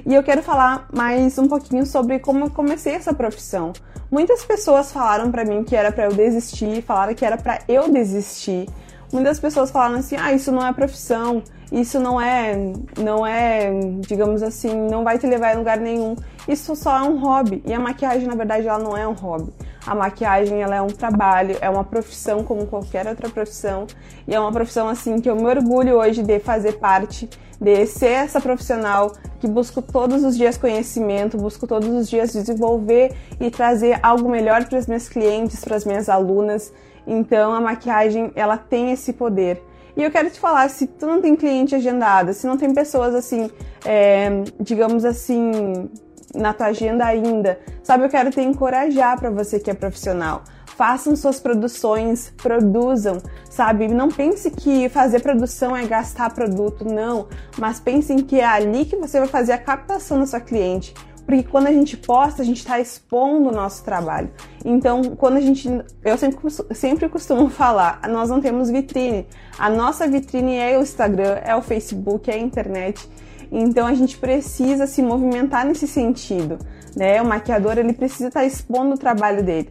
E 0.06 0.14
eu 0.14 0.22
quero 0.22 0.42
falar 0.42 0.86
mais 0.92 1.38
um 1.38 1.48
pouquinho 1.48 1.86
sobre 1.86 2.18
como 2.18 2.44
eu 2.44 2.50
comecei 2.50 2.92
essa 2.92 3.14
profissão. 3.14 3.72
Muitas 4.10 4.44
pessoas 4.44 4.92
falaram 4.92 5.30
para 5.30 5.46
mim 5.46 5.64
que 5.64 5.74
era 5.74 5.90
para 5.90 6.04
eu 6.04 6.12
desistir, 6.12 6.82
falaram 6.82 7.14
que 7.14 7.24
era 7.24 7.38
para 7.38 7.60
eu 7.66 7.90
desistir. 7.90 8.68
Muitas 9.10 9.40
pessoas 9.40 9.70
falaram 9.70 9.94
assim: 9.94 10.16
"Ah, 10.20 10.30
isso 10.34 10.52
não 10.52 10.66
é 10.66 10.70
profissão, 10.74 11.42
isso 11.72 11.98
não 11.98 12.20
é, 12.20 12.54
não 12.98 13.26
é, 13.26 13.70
digamos 14.06 14.42
assim, 14.42 14.76
não 14.90 15.04
vai 15.04 15.18
te 15.18 15.26
levar 15.26 15.54
a 15.54 15.58
lugar 15.58 15.78
nenhum. 15.78 16.14
Isso 16.46 16.76
só 16.76 16.98
é 16.98 17.02
um 17.02 17.18
hobby". 17.18 17.62
E 17.64 17.72
a 17.72 17.80
maquiagem, 17.80 18.28
na 18.28 18.34
verdade, 18.34 18.68
ela 18.68 18.78
não 18.78 18.94
é 18.94 19.08
um 19.08 19.14
hobby. 19.14 19.50
A 19.86 19.94
maquiagem, 19.94 20.62
ela 20.62 20.74
é 20.74 20.82
um 20.82 20.88
trabalho, 20.88 21.56
é 21.60 21.68
uma 21.68 21.84
profissão 21.84 22.42
como 22.42 22.66
qualquer 22.66 23.06
outra 23.06 23.28
profissão, 23.28 23.86
e 24.26 24.34
é 24.34 24.40
uma 24.40 24.50
profissão 24.50 24.88
assim 24.88 25.20
que 25.20 25.28
eu 25.28 25.36
me 25.36 25.44
orgulho 25.44 25.96
hoje 25.96 26.22
de 26.22 26.38
fazer 26.40 26.74
parte 26.74 27.28
de 27.60 27.86
ser 27.86 28.10
essa 28.10 28.40
profissional 28.40 29.12
que 29.40 29.46
busco 29.46 29.80
todos 29.80 30.24
os 30.24 30.36
dias 30.36 30.56
conhecimento, 30.56 31.36
busco 31.36 31.66
todos 31.66 31.88
os 31.88 32.08
dias 32.08 32.32
desenvolver 32.32 33.14
e 33.40 33.50
trazer 33.50 33.98
algo 34.02 34.28
melhor 34.28 34.64
para 34.64 34.78
os 34.78 34.86
meus 34.86 35.08
clientes, 35.08 35.64
para 35.64 35.76
as 35.76 35.84
minhas 35.84 36.08
alunas. 36.08 36.72
Então 37.06 37.52
a 37.52 37.60
maquiagem 37.60 38.32
ela 38.34 38.56
tem 38.56 38.90
esse 38.92 39.12
poder. 39.12 39.62
E 39.96 40.02
eu 40.02 40.10
quero 40.10 40.28
te 40.28 40.40
falar, 40.40 40.68
se 40.70 40.86
tu 40.88 41.06
não 41.06 41.20
tem 41.20 41.36
cliente 41.36 41.74
agendado, 41.74 42.32
se 42.32 42.46
não 42.46 42.56
tem 42.56 42.74
pessoas 42.74 43.14
assim, 43.14 43.48
é, 43.84 44.42
digamos 44.58 45.04
assim, 45.04 45.88
na 46.34 46.52
tua 46.52 46.66
agenda 46.66 47.04
ainda, 47.04 47.58
sabe, 47.82 48.04
eu 48.04 48.08
quero 48.08 48.30
te 48.30 48.40
encorajar 48.40 49.18
para 49.18 49.30
você 49.30 49.58
que 49.58 49.70
é 49.70 49.74
profissional 49.74 50.42
façam 50.76 51.14
suas 51.14 51.40
produções, 51.40 52.32
produzam, 52.36 53.18
sabe? 53.48 53.88
Não 53.88 54.08
pense 54.08 54.50
que 54.50 54.88
fazer 54.88 55.20
produção 55.20 55.76
é 55.76 55.86
gastar 55.86 56.30
produto, 56.30 56.84
não, 56.84 57.28
mas 57.58 57.80
pensem 57.80 58.18
que 58.18 58.40
é 58.40 58.44
ali 58.44 58.84
que 58.84 58.96
você 58.96 59.18
vai 59.18 59.28
fazer 59.28 59.52
a 59.52 59.58
captação 59.58 60.18
da 60.18 60.26
sua 60.26 60.40
cliente. 60.40 60.94
Porque 61.24 61.42
quando 61.42 61.68
a 61.68 61.72
gente 61.72 61.96
posta, 61.96 62.42
a 62.42 62.44
gente 62.44 62.58
está 62.58 62.78
expondo 62.78 63.48
o 63.48 63.52
nosso 63.52 63.82
trabalho. 63.82 64.30
Então, 64.62 65.02
quando 65.16 65.38
a 65.38 65.40
gente. 65.40 65.66
Eu 66.04 66.18
sempre, 66.18 66.38
sempre 66.74 67.08
costumo 67.08 67.48
falar, 67.50 68.00
nós 68.10 68.28
não 68.28 68.42
temos 68.42 68.68
vitrine. 68.68 69.26
A 69.58 69.70
nossa 69.70 70.06
vitrine 70.06 70.56
é 70.56 70.78
o 70.78 70.82
Instagram, 70.82 71.38
é 71.42 71.56
o 71.56 71.62
Facebook, 71.62 72.30
é 72.30 72.34
a 72.34 72.38
internet. 72.38 73.08
Então 73.56 73.86
a 73.86 73.94
gente 73.94 74.18
precisa 74.18 74.84
se 74.84 75.00
movimentar 75.00 75.64
nesse 75.64 75.86
sentido, 75.86 76.58
né? 76.96 77.22
O 77.22 77.24
maquiador 77.24 77.78
ele 77.78 77.92
precisa 77.92 78.26
estar 78.26 78.44
expondo 78.44 78.96
o 78.96 78.98
trabalho 78.98 79.44
dele. 79.44 79.70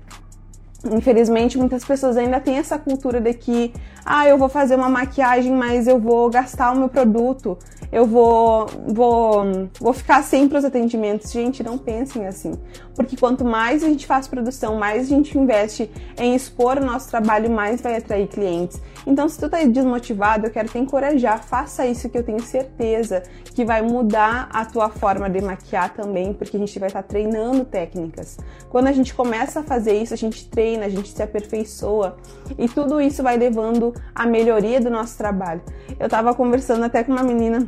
Infelizmente, 0.90 1.58
muitas 1.58 1.84
pessoas 1.84 2.18
ainda 2.18 2.40
têm 2.40 2.58
essa 2.58 2.78
cultura 2.78 3.20
de 3.20 3.34
que, 3.34 3.74
ah, 4.06 4.28
eu 4.28 4.38
vou 4.38 4.50
fazer 4.50 4.75
uma 4.75 4.90
maquiagem, 4.90 5.54
mas 5.54 5.88
eu 5.88 6.00
vou 6.00 6.30
gastar 6.30 6.72
o 6.72 6.78
meu 6.78 6.90
produto, 6.90 7.58
eu 7.92 8.06
vou, 8.06 8.68
vou, 8.88 9.70
vou 9.80 9.94
ficar 9.94 10.24
sempre 10.24 10.58
os 10.58 10.66
atendimentos. 10.66 11.32
Gente, 11.32 11.62
não 11.62 11.78
pensem 11.78 12.25
assim. 12.25 12.54
Porque 12.96 13.18
quanto 13.18 13.44
mais 13.44 13.84
a 13.84 13.88
gente 13.88 14.06
faz 14.06 14.28
produção, 14.28 14.76
mais 14.76 15.04
a 15.04 15.10
gente 15.10 15.38
investe 15.38 15.90
em 16.18 16.36
expor 16.36 16.78
o 16.78 16.86
nosso 16.86 17.10
trabalho, 17.10 17.50
mais 17.50 17.82
vai 17.82 17.98
atrair 17.98 18.28
clientes. 18.28 18.82
Então, 19.06 19.28
se 19.28 19.40
tu 19.40 19.50
tá 19.50 19.64
desmotivado, 19.64 20.48
eu 20.48 20.52
quero 20.52 20.70
te 20.70 20.78
encorajar, 20.78 21.44
faça 21.44 21.86
isso 21.86 22.10
que 22.10 22.18
eu 22.18 22.24
tenho 22.24 22.42
certeza 22.42 23.24
que 23.54 23.66
vai 23.66 23.82
mudar 23.82 24.50
a 24.52 24.66
tua 24.66 24.90
forma 24.90 25.30
de 25.30 25.42
maquiar 25.42 25.94
também, 25.94 26.34
porque 26.34 26.56
a 26.56 26.60
gente 26.60 26.78
vai 26.80 26.88
estar 26.88 27.04
tá 27.04 27.08
treinando 27.08 27.66
técnicas. 27.66 28.38
Quando 28.70 28.88
a 28.88 28.92
gente 28.92 29.14
começa 29.14 29.60
a 29.60 29.64
fazer 29.64 29.94
isso, 29.94 30.14
a 30.14 30.18
gente 30.18 30.48
treina, 30.50 30.86
a 30.86 30.90
gente 30.90 31.10
se 31.10 31.22
aperfeiçoa 31.22 32.18
e 32.58 32.68
tudo 32.68 33.02
isso 33.02 33.22
vai 33.22 33.38
levando 33.38 33.94
à 34.16 34.26
melhoria 34.26 34.80
do 34.80 34.90
nosso 34.90 35.18
trabalho. 35.18 35.62
Eu 36.00 36.10
tava 36.10 36.34
conversando 36.34 36.84
até 36.84 37.04
com 37.04 37.12
uma 37.12 37.24
menina 37.24 37.68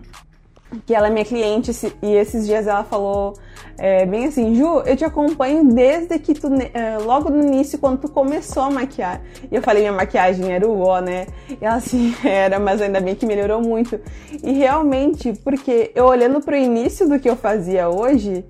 que 0.86 0.93
ela 0.93 1.07
é 1.07 1.10
minha 1.10 1.25
cliente 1.25 1.72
e 2.01 2.15
esses 2.15 2.45
dias 2.45 2.67
ela 2.67 2.84
falou 2.84 3.34
é, 3.77 4.05
bem 4.05 4.25
assim, 4.25 4.55
Ju, 4.55 4.81
eu 4.86 4.95
te 4.95 5.03
acompanho 5.03 5.65
desde 5.65 6.17
que 6.17 6.34
tu, 6.34 6.48
é, 6.74 6.98
logo 6.98 7.29
no 7.29 7.41
início, 7.43 7.77
quando 7.77 8.00
tu 8.00 8.10
começou 8.10 8.63
a 8.63 8.69
maquiar. 8.69 9.22
E 9.51 9.55
eu 9.55 9.62
falei, 9.62 9.84
minha 9.84 9.93
maquiagem 9.93 10.51
era 10.51 10.65
o 10.65 10.79
ó, 10.79 11.01
né? 11.01 11.27
E 11.50 11.57
ela 11.63 11.75
assim, 11.75 12.15
era, 12.24 12.57
mas 12.57 12.81
ainda 12.81 13.01
bem 13.01 13.15
que 13.15 13.25
melhorou 13.25 13.62
muito. 13.62 14.00
E 14.41 14.53
realmente, 14.53 15.34
porque 15.43 15.91
eu 15.93 16.05
olhando 16.05 16.39
pro 16.41 16.55
início 16.55 17.07
do 17.07 17.19
que 17.19 17.29
eu 17.29 17.36
fazia 17.36 17.89
hoje, 17.89 18.45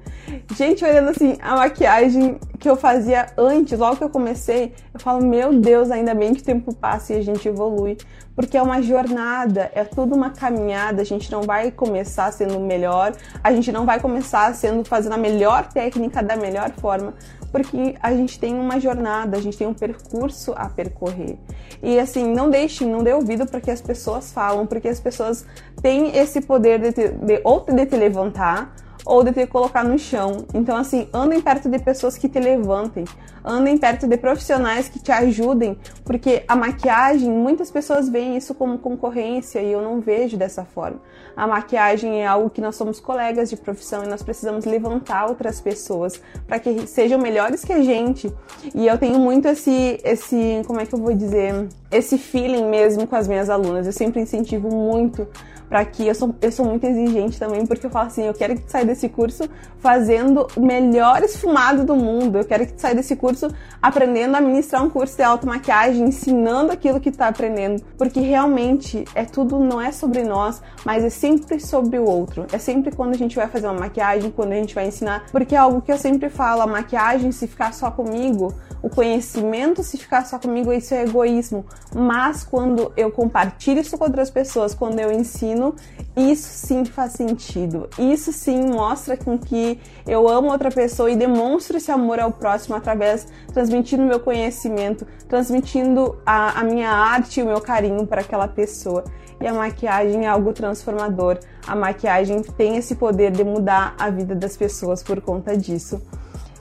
Gente, 0.56 0.84
olhando 0.84 1.10
assim, 1.10 1.38
a 1.42 1.56
maquiagem 1.56 2.38
que 2.60 2.70
eu 2.70 2.76
fazia 2.76 3.28
antes, 3.38 3.78
logo 3.78 3.98
que 3.98 4.04
eu 4.04 4.10
comecei, 4.10 4.74
eu 4.94 5.00
falo, 5.00 5.24
meu 5.24 5.54
Deus, 5.54 5.92
ainda 5.92 6.16
bem 6.16 6.34
que 6.34 6.42
o 6.42 6.44
tempo 6.44 6.74
passa 6.74 7.14
e 7.14 7.18
a 7.18 7.22
gente 7.22 7.48
evolui. 7.48 7.98
Porque 8.36 8.58
é 8.58 8.62
uma 8.62 8.82
jornada, 8.82 9.72
é 9.74 9.84
tudo 9.84 10.14
uma 10.14 10.30
caminhada, 10.30 11.02
a 11.02 11.06
gente 11.06 11.32
não 11.32 11.44
vai 11.44 11.72
começar 11.72 12.32
sendo 12.34 12.60
melhor, 12.60 13.14
a 13.44 13.54
gente 13.54 13.72
não 13.72 13.86
vai 13.86 14.00
começar 14.00 14.54
sendo 14.54 14.84
fazendo 14.84 15.14
a 15.14 15.18
melhor 15.18 15.68
técnica 15.68 16.22
da 16.22 16.36
melhor 16.36 16.72
forma, 16.72 17.14
porque 17.52 17.96
a 18.02 18.12
gente 18.12 18.38
tem 18.38 18.54
uma 18.54 18.80
jornada, 18.80 19.38
a 19.38 19.42
gente 19.42 19.58
tem 19.58 19.66
um 19.66 19.74
percurso 19.74 20.54
a 20.58 20.68
percorrer. 20.68 21.38
E 21.82 21.98
assim, 21.98 22.34
não 22.34 22.50
deixe, 22.50 22.86
não 22.86 23.02
dê 23.02 23.14
ouvido 23.14 23.46
para 23.46 23.62
que 23.62 23.72
as 23.72 23.82
pessoas 23.82 24.34
falam, 24.34 24.66
porque 24.66 24.90
as 24.90 25.00
pessoas 25.00 25.46
têm 25.82 26.18
esse 26.18 26.42
poder 26.42 26.80
de, 26.80 26.92
te, 26.92 27.08
de 27.10 27.40
ou 27.44 27.62
de 27.62 27.86
te 27.86 27.96
levantar 27.96 28.76
ou 29.06 29.24
de 29.24 29.32
te 29.32 29.46
colocar 29.46 29.84
no 29.84 30.00
chão. 30.00 30.46
Então, 30.54 30.76
assim, 30.76 31.08
andem 31.14 31.40
perto 31.40 31.70
de 31.70 31.78
pessoas 31.80 32.18
que 32.18 32.28
te 32.28 32.40
levantem, 32.40 33.06
andem 33.44 33.78
perto 33.78 34.08
de 34.08 34.18
profissionais 34.18 34.90
que 34.90 35.00
te 35.00 35.12
ajudem, 35.12 35.78
porque 36.04 36.44
a 36.48 36.56
maquiagem, 36.56 37.30
muitas 37.30 37.70
pessoas 37.70 38.10
veem 38.10 38.36
isso 38.36 38.56
como 38.56 38.80
concorrência 38.80 39.62
e 39.62 39.72
eu 39.72 39.82
não 39.82 40.02
vejo 40.02 40.36
dessa 40.36 40.66
forma. 40.66 41.00
A 41.36 41.46
maquiagem 41.48 42.22
é 42.22 42.28
algo 42.28 42.50
que 42.50 42.62
nós 42.62 42.76
somos 42.76 43.00
colegas 43.00 43.50
de 43.50 43.58
profissão 43.58 44.04
e 44.04 44.08
nós 44.08 44.24
precisamos 44.24 44.66
levantar 44.66 45.28
outras 45.28 45.60
pessoas 45.60 46.22
para 46.48 46.60
que 46.60 46.88
sejam 46.88 47.20
melhores 47.20 47.64
que 47.64 47.74
a 47.74 47.82
gente. 47.82 48.32
E 48.74 48.88
eu 48.88 48.98
tenho 48.98 49.20
muito 49.20 49.48
esse, 49.48 50.00
esse, 50.04 50.62
como 50.66 50.80
é 50.80 50.86
que 50.86 50.96
eu 50.96 51.00
vou 51.00 51.14
dizer, 51.14 51.68
esse 51.92 52.18
feeling 52.18 52.70
mesmo 52.70 53.06
com 53.06 53.16
as 53.16 53.28
minhas 53.28 53.50
alunas. 53.50 53.86
Eu 53.86 53.94
sempre 53.94 54.22
incentivo 54.22 54.70
muito 54.70 55.28
para 55.70 55.84
que 55.84 56.08
eu 56.08 56.16
sou, 56.16 56.36
eu 56.42 56.52
sou 56.52 56.66
muito 56.66 56.86
exigente 56.86 57.40
também, 57.40 57.66
porque 57.66 57.86
eu 57.86 57.90
falo 57.90 58.08
assim, 58.08 58.24
eu 58.24 58.34
quero 58.34 58.56
que 58.56 58.62
tu 58.62 58.72
saia 58.72 58.86
desse 58.86 59.10
curso 59.10 59.50
fazendo 59.80 60.48
o 60.56 60.62
melhor 60.62 61.24
esfumado 61.24 61.84
do 61.84 61.96
mundo. 61.96 62.38
Eu 62.38 62.46
quero 62.46 62.66
que 62.66 62.74
tu 62.74 62.82
saia 62.82 62.96
desse 62.96 63.16
curso 63.16 63.48
aprendendo 63.82 64.36
a 64.36 64.42
ministrar 64.42 64.84
um 64.84 64.90
curso 64.90 65.16
de 65.16 65.24
automaquiagem, 65.24 66.04
ensinando 66.04 66.72
aquilo 66.72 67.00
que 67.00 67.12
tu 67.12 67.18
tá 67.18 67.28
aprendendo, 67.28 67.84
porque 67.98 68.20
realmente 68.20 69.06
é 69.14 69.26
tudo 69.26 69.60
não 69.60 69.82
é 69.82 69.92
sobre 69.92 70.24
nós, 70.24 70.62
mas 70.86 71.04
é 71.04 71.10
sempre 71.26 71.60
sobre 71.60 71.98
o 71.98 72.06
outro. 72.06 72.46
É 72.52 72.60
sempre 72.60 72.96
quando 72.96 73.16
a 73.16 73.18
gente 73.18 73.36
vai 73.36 73.48
fazer 73.48 73.66
uma 73.66 73.80
maquiagem, 73.80 74.30
quando 74.30 74.52
a 74.52 74.56
gente 74.56 74.76
vai 74.76 74.88
ensinar, 74.88 75.26
porque 75.32 75.56
é 75.56 75.58
algo 75.58 75.82
que 75.82 75.92
eu 75.92 75.98
sempre 75.98 76.30
falo, 76.30 76.62
a 76.62 76.68
maquiagem 76.68 77.32
se 77.32 77.48
ficar 77.48 77.74
só 77.74 77.90
comigo, 77.90 78.54
o 78.82 78.90
conhecimento, 78.90 79.84
se 79.84 79.98
ficar 79.98 80.26
só 80.26 80.38
comigo, 80.38 80.72
isso 80.72 80.94
é 80.94 81.04
egoísmo. 81.04 81.66
Mas 81.94 82.44
quando 82.44 82.92
eu 82.96 83.12
compartilho 83.12 83.82
isso 83.82 83.98
com 83.98 84.04
outras 84.04 84.30
pessoas, 84.30 84.74
quando 84.74 85.00
eu 85.00 85.12
ensino, 85.12 85.76
isso 86.16 86.48
sim 86.48 86.86
faz 86.86 87.14
sentido. 87.14 87.90
Isso 87.98 88.32
sim 88.32 88.70
mostra 88.70 89.18
com 89.18 89.38
que 89.38 89.80
eu 90.08 90.28
amo 90.30 90.52
outra 90.52 90.70
pessoa 90.70 91.10
e 91.10 91.16
demonstro 91.16 91.78
esse 91.78 91.92
amor 91.92 92.20
ao 92.20 92.32
próximo 92.32 92.76
através 92.76 93.28
transmitindo 93.54 94.04
meu 94.04 94.20
conhecimento, 94.20 95.06
transmitindo 95.28 96.18
a, 96.26 96.60
a 96.60 96.64
minha 96.64 96.90
arte 96.90 97.40
e 97.40 97.44
o 97.44 97.46
meu 97.46 97.62
carinho 97.62 98.06
para 98.06 98.22
aquela 98.22 98.48
pessoa. 98.48 99.04
E 99.42 99.48
a 99.48 99.54
maquiagem 99.54 100.26
é 100.26 100.28
algo 100.28 100.54
transformador. 100.54 101.40
A 101.68 101.76
maquiagem 101.76 102.42
tem 102.42 102.78
esse 102.78 102.96
poder 102.96 103.32
de 103.32 103.44
mudar 103.44 103.96
a 104.00 104.10
vida 104.10 104.34
das 104.34 104.56
pessoas 104.56 105.04
por 105.04 105.20
conta 105.22 105.58
disso. 105.58 106.02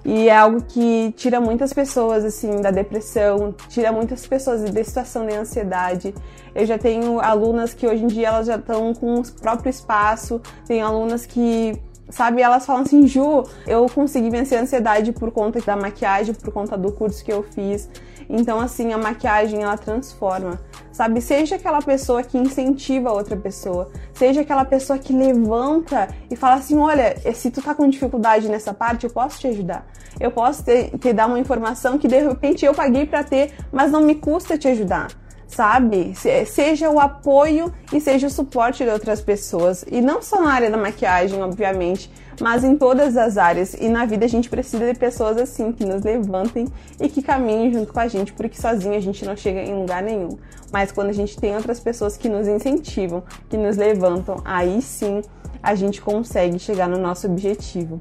E 0.05 0.29
é 0.29 0.37
algo 0.37 0.63
que 0.63 1.15
tira 1.17 1.41
muitas 1.41 1.73
pessoas, 1.73 2.25
assim, 2.25 2.61
da 2.61 2.71
depressão, 2.71 3.55
tira 3.69 3.91
muitas 3.91 4.27
pessoas 4.27 4.63
da 4.71 4.85
situação 4.85 5.27
de 5.27 5.35
ansiedade. 5.35 6.15
Eu 6.55 6.67
já 6.67 6.77
tenho 6.77 7.21
alunas 7.21 7.73
que 7.73 7.87
hoje 7.87 8.05
em 8.05 8.07
dia 8.07 8.29
elas 8.29 8.47
já 8.47 8.57
estão 8.57 8.93
com 8.93 9.21
o 9.21 9.33
próprio 9.41 9.71
espaço, 9.71 10.41
tenho 10.67 10.85
alunas 10.85 11.25
que 11.25 11.81
sabe? 12.09 12.43
Elas 12.43 12.67
falam 12.67 12.83
assim, 12.83 13.07
Ju, 13.07 13.45
eu 13.67 13.87
consegui 13.89 14.31
vencer 14.31 14.59
a 14.59 14.63
ansiedade 14.63 15.13
por 15.13 15.31
conta 15.31 15.61
da 15.61 15.77
maquiagem, 15.77 16.35
por 16.35 16.53
conta 16.53 16.77
do 16.77 16.93
curso 16.93 17.25
que 17.25 17.33
eu 17.33 17.43
fiz. 17.43 17.89
Então, 18.29 18.59
assim, 18.61 18.93
a 18.93 18.99
maquiagem 18.99 19.63
ela 19.63 19.77
transforma, 19.77 20.61
sabe? 20.91 21.21
Seja 21.21 21.57
aquela 21.57 21.83
pessoa 21.83 22.23
que 22.23 22.39
incentiva 22.39 23.11
a 23.11 23.13
outra 23.13 23.37
pessoa, 23.37 23.91
seja 24.15 24.41
aquela 24.41 24.65
pessoa 24.65 24.99
que 24.99 25.13
levanta 25.13 26.09
e 26.31 26.37
fala 26.37 26.55
assim: 26.55 26.79
olha, 26.79 27.17
se 27.35 27.51
tu 27.51 27.61
tá 27.61 27.75
com 27.75 27.89
dificuldade 27.89 28.49
nessa 28.49 28.73
parte, 28.73 29.05
eu 29.05 29.11
posso 29.11 29.39
te 29.39 29.49
ajudar. 29.49 29.87
Eu 30.19 30.31
posso 30.31 30.65
te, 30.65 30.97
te 30.97 31.13
dar 31.13 31.27
uma 31.27 31.39
informação 31.39 31.99
que 31.99 32.09
de 32.09 32.21
repente 32.21 32.65
eu 32.65 32.73
paguei 32.73 33.05
para 33.05 33.23
ter, 33.25 33.53
mas 33.71 33.91
não 33.91 34.01
me 34.01 34.15
custa 34.15 34.57
te 34.57 34.69
ajudar 34.69 35.09
sabe? 35.47 36.15
Seja 36.47 36.91
o 36.91 36.99
apoio 36.99 37.73
e 37.93 38.01
seja 38.01 38.27
o 38.27 38.31
suporte 38.31 38.85
de 38.85 38.91
outras 38.91 39.21
pessoas. 39.21 39.85
E 39.91 40.01
não 40.01 40.23
só 40.23 40.41
na 40.41 40.53
área 40.53 40.71
da 40.71 40.77
maquiagem, 40.77 41.43
obviamente, 41.43 42.11
mas 42.41 42.65
em 42.65 42.77
todas 42.77 43.17
as 43.17 43.37
áreas. 43.37 43.75
E 43.75 43.89
na 43.89 44.05
vida 44.05 44.25
a 44.25 44.29
gente 44.29 44.49
precisa 44.49 44.93
de 44.93 44.99
pessoas 44.99 45.37
assim, 45.37 45.73
que 45.73 45.85
nos 45.85 46.03
levantem 46.03 46.67
e 47.01 47.09
que 47.09 47.23
caminhem 47.23 47.73
junto 47.73 47.93
com 47.93 48.01
a 48.01 48.09
gente, 48.09 48.33
porque 48.33 48.61
sozinho 48.61 48.97
a 48.97 49.01
gente 49.01 49.25
não 49.25 49.37
chega 49.37 49.61
em 49.61 49.75
lugar 49.75 50.03
nenhum. 50.03 50.37
Mas 50.73 50.91
quando 50.91 51.11
a 51.11 51.15
gente 51.15 51.39
tem 51.39 51.55
outras 51.55 51.79
pessoas 51.79 52.17
que 52.17 52.29
nos 52.29 52.49
incentivam, 52.49 53.23
que 53.49 53.57
nos 53.57 53.77
levantam, 53.77 54.41
aí 54.45 54.83
sim 54.83 55.23
a 55.63 55.75
gente 55.75 56.03
consegue 56.03 56.59
chegar 56.59 56.89
no 56.89 56.99
nosso 56.99 57.27
objetivo 57.27 57.99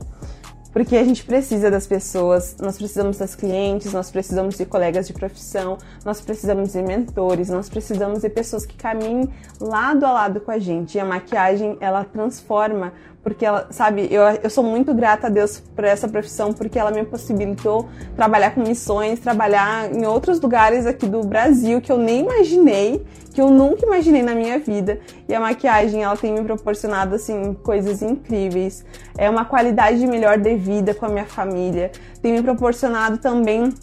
porque 0.73 0.97
a 0.97 1.03
gente 1.03 1.23
precisa 1.23 1.69
das 1.69 1.85
pessoas, 1.85 2.57
nós 2.59 2.77
precisamos 2.77 3.17
das 3.17 3.35
clientes, 3.35 3.93
nós 3.93 4.09
precisamos 4.09 4.57
de 4.57 4.65
colegas 4.65 5.05
de 5.05 5.13
profissão, 5.13 5.77
nós 6.03 6.19
precisamos 6.19 6.73
de 6.73 6.81
mentores, 6.81 7.47
nós 7.47 7.69
precisamos 7.69 8.21
de 8.21 8.29
pessoas 8.29 8.65
que 8.65 8.75
caminhem 8.75 9.29
lado 9.61 10.03
a 10.03 10.11
lado 10.11 10.41
com 10.41 10.49
a 10.49 10.57
gente. 10.57 10.95
E 10.95 10.99
a 10.99 11.05
maquiagem, 11.05 11.77
ela 11.79 12.03
transforma 12.03 12.91
porque 13.23 13.45
ela, 13.45 13.67
sabe, 13.71 14.07
eu, 14.11 14.21
eu 14.43 14.49
sou 14.49 14.63
muito 14.63 14.93
grata 14.93 15.27
a 15.27 15.29
Deus 15.29 15.63
por 15.73 15.85
essa 15.85 16.07
profissão, 16.09 16.51
porque 16.51 16.77
ela 16.77 16.91
me 16.91 17.05
possibilitou 17.05 17.87
trabalhar 18.17 18.53
com 18.53 18.61
missões, 18.61 19.19
trabalhar 19.19 19.89
em 19.93 20.05
outros 20.05 20.41
lugares 20.41 20.85
aqui 20.85 21.07
do 21.07 21.21
Brasil 21.21 21.79
que 21.79 21.89
eu 21.89 21.97
nem 21.97 22.19
imaginei, 22.19 23.05
que 23.33 23.41
eu 23.41 23.49
nunca 23.49 23.85
imaginei 23.85 24.21
na 24.21 24.35
minha 24.35 24.59
vida. 24.59 24.99
E 25.27 25.33
a 25.33 25.39
maquiagem, 25.39 26.03
ela 26.03 26.17
tem 26.17 26.33
me 26.33 26.43
proporcionado, 26.43 27.15
assim, 27.15 27.53
coisas 27.63 28.01
incríveis. 28.01 28.85
É 29.17 29.29
uma 29.29 29.45
qualidade 29.45 30.05
melhor 30.05 30.37
de 30.37 30.55
vida 30.55 30.93
com 30.93 31.05
a 31.05 31.09
minha 31.09 31.25
família. 31.25 31.91
Tem 32.21 32.33
me 32.33 32.43
proporcionado 32.43 33.17
também 33.17 33.73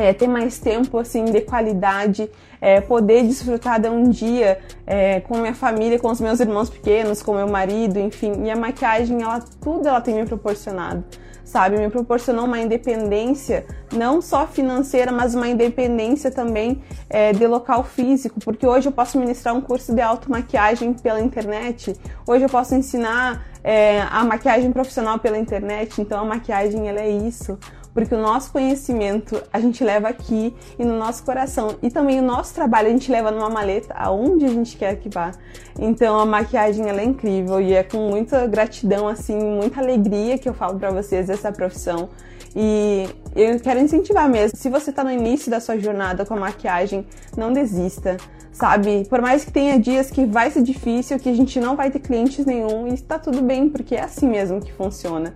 é, 0.00 0.14
ter 0.14 0.26
mais 0.26 0.58
tempo 0.58 0.98
assim 0.98 1.26
de 1.26 1.42
qualidade, 1.42 2.30
é, 2.58 2.80
poder 2.80 3.22
desfrutar 3.22 3.78
de 3.78 3.88
um 3.88 4.08
dia 4.08 4.58
é, 4.86 5.20
com 5.20 5.36
minha 5.38 5.54
família, 5.54 5.98
com 5.98 6.10
os 6.10 6.20
meus 6.20 6.40
irmãos 6.40 6.70
pequenos, 6.70 7.22
com 7.22 7.34
meu 7.34 7.48
marido, 7.48 7.98
enfim. 7.98 8.44
E 8.44 8.50
a 8.50 8.56
maquiagem, 8.56 9.22
ela 9.22 9.40
tudo 9.60 9.86
ela 9.86 10.00
tem 10.00 10.14
me 10.14 10.24
proporcionado, 10.24 11.04
sabe? 11.44 11.76
Me 11.76 11.90
proporcionou 11.90 12.46
uma 12.46 12.58
independência 12.58 13.66
não 13.92 14.22
só 14.22 14.46
financeira, 14.46 15.12
mas 15.12 15.34
uma 15.34 15.48
independência 15.48 16.30
também 16.30 16.82
é, 17.10 17.32
de 17.32 17.46
local 17.46 17.84
físico, 17.84 18.40
porque 18.40 18.66
hoje 18.66 18.88
eu 18.88 18.92
posso 18.92 19.18
ministrar 19.18 19.54
um 19.54 19.60
curso 19.60 19.94
de 19.94 20.00
automaquiagem 20.00 20.94
pela 20.94 21.20
internet, 21.20 21.94
hoje 22.26 22.44
eu 22.44 22.48
posso 22.48 22.74
ensinar 22.74 23.46
é, 23.62 24.00
a 24.10 24.24
maquiagem 24.24 24.72
profissional 24.72 25.18
pela 25.18 25.36
internet, 25.36 26.00
então 26.00 26.20
a 26.20 26.24
maquiagem 26.24 26.88
ela 26.88 27.00
é 27.00 27.10
isso 27.10 27.58
porque 27.92 28.14
o 28.14 28.20
nosso 28.20 28.52
conhecimento 28.52 29.42
a 29.52 29.60
gente 29.60 29.82
leva 29.82 30.08
aqui 30.08 30.54
e 30.78 30.84
no 30.84 30.96
nosso 30.98 31.24
coração 31.24 31.76
e 31.82 31.90
também 31.90 32.20
o 32.20 32.22
nosso 32.22 32.54
trabalho 32.54 32.88
a 32.88 32.90
gente 32.90 33.10
leva 33.10 33.30
numa 33.30 33.50
maleta 33.50 33.94
aonde 33.94 34.44
a 34.44 34.48
gente 34.48 34.76
quer 34.76 34.96
que 34.96 35.08
vá. 35.08 35.32
Então 35.78 36.18
a 36.18 36.26
maquiagem 36.26 36.88
ela 36.88 37.00
é 37.00 37.04
incrível 37.04 37.60
e 37.60 37.74
é 37.74 37.82
com 37.82 38.08
muita 38.08 38.46
gratidão 38.46 39.08
assim, 39.08 39.36
muita 39.36 39.80
alegria 39.80 40.38
que 40.38 40.48
eu 40.48 40.54
falo 40.54 40.78
para 40.78 40.90
vocês 40.90 41.26
dessa 41.26 41.50
profissão. 41.52 42.08
E 42.54 43.08
eu 43.34 43.60
quero 43.60 43.78
incentivar 43.78 44.28
mesmo. 44.28 44.56
Se 44.56 44.68
você 44.68 44.90
está 44.90 45.04
no 45.04 45.10
início 45.10 45.50
da 45.50 45.60
sua 45.60 45.78
jornada 45.78 46.26
com 46.26 46.34
a 46.34 46.36
maquiagem, 46.36 47.06
não 47.36 47.52
desista, 47.52 48.16
sabe? 48.52 49.06
Por 49.08 49.20
mais 49.20 49.44
que 49.44 49.52
tenha 49.52 49.78
dias 49.78 50.10
que 50.10 50.26
vai 50.26 50.50
ser 50.50 50.62
difícil, 50.62 51.18
que 51.18 51.28
a 51.28 51.34
gente 51.34 51.60
não 51.60 51.76
vai 51.76 51.90
ter 51.90 52.00
clientes 52.00 52.44
nenhum, 52.44 52.88
e 52.88 52.94
está 52.94 53.18
tudo 53.18 53.40
bem, 53.40 53.68
porque 53.68 53.94
é 53.94 54.02
assim 54.02 54.28
mesmo 54.28 54.60
que 54.60 54.72
funciona. 54.72 55.32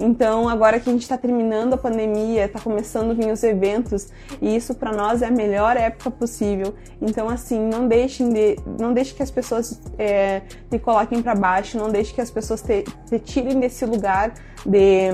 Então, 0.00 0.48
agora 0.48 0.80
que 0.80 0.88
a 0.88 0.92
gente 0.92 1.02
está 1.02 1.18
terminando 1.18 1.74
a 1.74 1.76
pandemia, 1.76 2.46
está 2.46 2.58
começando 2.58 3.10
a 3.10 3.14
vir 3.14 3.30
os 3.30 3.42
eventos, 3.42 4.08
e 4.40 4.56
isso 4.56 4.74
para 4.74 4.92
nós 4.92 5.20
é 5.20 5.26
a 5.26 5.30
melhor 5.30 5.76
época 5.76 6.10
possível. 6.10 6.74
Então, 7.02 7.28
assim, 7.28 7.60
não 7.60 7.86
deixem 7.86 8.30
de, 8.30 8.56
não 8.78 8.94
deixe 8.94 9.14
que 9.14 9.22
as 9.22 9.30
pessoas 9.30 9.78
é, 9.98 10.40
te 10.70 10.78
coloquem 10.78 11.22
para 11.22 11.34
baixo, 11.34 11.76
não 11.76 11.90
deixe 11.90 12.14
que 12.14 12.20
as 12.20 12.30
pessoas 12.30 12.62
te, 12.62 12.84
te 13.08 13.18
tirem 13.18 13.60
desse 13.60 13.84
lugar 13.84 14.32
de 14.64 15.10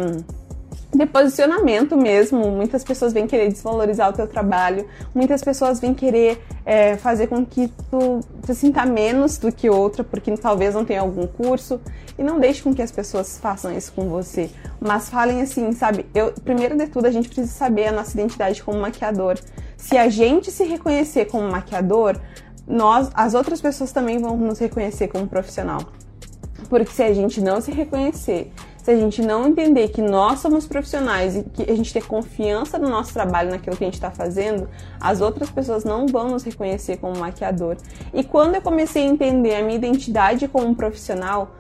de 0.95 1.07
posicionamento 1.07 1.97
mesmo. 1.97 2.51
Muitas 2.51 2.83
pessoas 2.83 3.13
vêm 3.13 3.27
querer 3.27 3.49
desvalorizar 3.49 4.11
o 4.11 4.13
teu 4.13 4.27
trabalho, 4.27 4.87
muitas 5.15 5.43
pessoas 5.43 5.81
vêm 5.81 5.95
querer 5.95 6.43
é, 6.65 6.97
fazer 6.97 7.27
com 7.27 7.45
que 7.45 7.69
tu 7.91 8.21
se 8.45 8.55
sinta 8.55 8.85
menos 8.87 9.39
do 9.39 9.53
que 9.53 9.69
outra, 9.69 10.03
porque 10.03 10.37
talvez 10.37 10.75
não 10.75 10.85
tenha 10.85 11.01
algum 11.01 11.27
curso. 11.27 11.81
E 12.19 12.23
não 12.23 12.41
deixe 12.41 12.63
com 12.63 12.75
que 12.75 12.81
as 12.81 12.91
pessoas 12.91 13.39
façam 13.39 13.77
isso 13.77 13.93
com 13.93 14.09
você. 14.09 14.49
Mas 14.81 15.11
falem 15.11 15.43
assim, 15.43 15.71
sabe? 15.73 16.07
Eu, 16.15 16.33
primeiro 16.33 16.75
de 16.75 16.87
tudo, 16.87 17.07
a 17.07 17.11
gente 17.11 17.29
precisa 17.29 17.53
saber 17.53 17.89
a 17.89 17.93
nossa 17.93 18.13
identidade 18.13 18.63
como 18.63 18.81
maquiador. 18.81 19.39
Se 19.77 19.99
a 19.99 20.09
gente 20.09 20.51
se 20.51 20.65
reconhecer 20.65 21.27
como 21.27 21.47
maquiador, 21.51 22.19
nós, 22.67 23.11
as 23.13 23.35
outras 23.35 23.61
pessoas 23.61 23.93
também 23.93 24.19
vão 24.19 24.35
nos 24.37 24.59
reconhecer 24.59 25.09
como 25.09 25.27
profissional. 25.27 25.81
Porque 26.71 26.93
se 26.93 27.03
a 27.03 27.13
gente 27.13 27.41
não 27.41 27.61
se 27.61 27.71
reconhecer, 27.71 28.51
se 28.87 28.93
a 28.93 28.97
gente 28.97 29.21
não 29.21 29.49
entender 29.49 29.89
que 29.89 30.01
nós 30.01 30.39
somos 30.39 30.65
profissionais 30.65 31.35
e 31.35 31.43
que 31.43 31.69
a 31.69 31.75
gente 31.75 31.93
ter 31.93 32.07
confiança 32.07 32.79
no 32.79 32.89
nosso 32.89 33.13
trabalho, 33.13 33.51
naquilo 33.51 33.77
que 33.77 33.83
a 33.83 33.89
gente 33.89 33.95
está 33.95 34.13
fazendo, 34.13 34.69
as 35.01 35.21
outras 35.21 35.51
pessoas 35.51 35.85
não 35.85 36.07
vão 36.07 36.29
nos 36.29 36.45
reconhecer 36.45 36.99
como 36.99 37.19
maquiador. 37.19 37.79
E 38.15 38.23
quando 38.23 38.55
eu 38.55 38.63
comecei 38.63 39.03
a 39.03 39.07
entender 39.07 39.57
a 39.57 39.63
minha 39.65 39.75
identidade 39.75 40.47
como 40.47 40.73
profissional, 40.77 41.51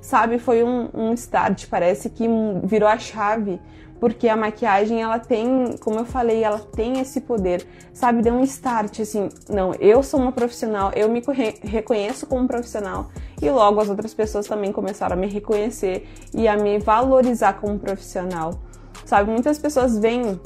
sabe, 0.00 0.40
foi 0.40 0.64
um, 0.64 0.88
um 0.92 1.12
start, 1.12 1.68
parece 1.70 2.10
que 2.10 2.26
virou 2.64 2.88
a 2.88 2.98
chave 2.98 3.60
porque 4.00 4.28
a 4.28 4.36
maquiagem 4.36 5.02
ela 5.02 5.18
tem, 5.18 5.76
como 5.80 5.98
eu 5.98 6.04
falei, 6.04 6.42
ela 6.42 6.58
tem 6.58 7.00
esse 7.00 7.20
poder, 7.20 7.66
sabe, 7.92 8.22
deu 8.22 8.34
um 8.34 8.42
start 8.42 9.00
assim, 9.00 9.28
não, 9.48 9.74
eu 9.74 10.02
sou 10.02 10.20
uma 10.20 10.32
profissional, 10.32 10.92
eu 10.94 11.08
me 11.08 11.22
reconheço 11.62 12.26
como 12.26 12.46
profissional 12.46 13.10
e 13.40 13.50
logo 13.50 13.80
as 13.80 13.88
outras 13.88 14.14
pessoas 14.14 14.46
também 14.46 14.72
começaram 14.72 15.14
a 15.14 15.18
me 15.18 15.26
reconhecer 15.26 16.08
e 16.34 16.46
a 16.46 16.56
me 16.56 16.78
valorizar 16.78 17.54
como 17.54 17.78
profissional. 17.78 18.60
Sabe, 19.04 19.30
muitas 19.30 19.58
pessoas 19.58 19.98
vêm 19.98 20.40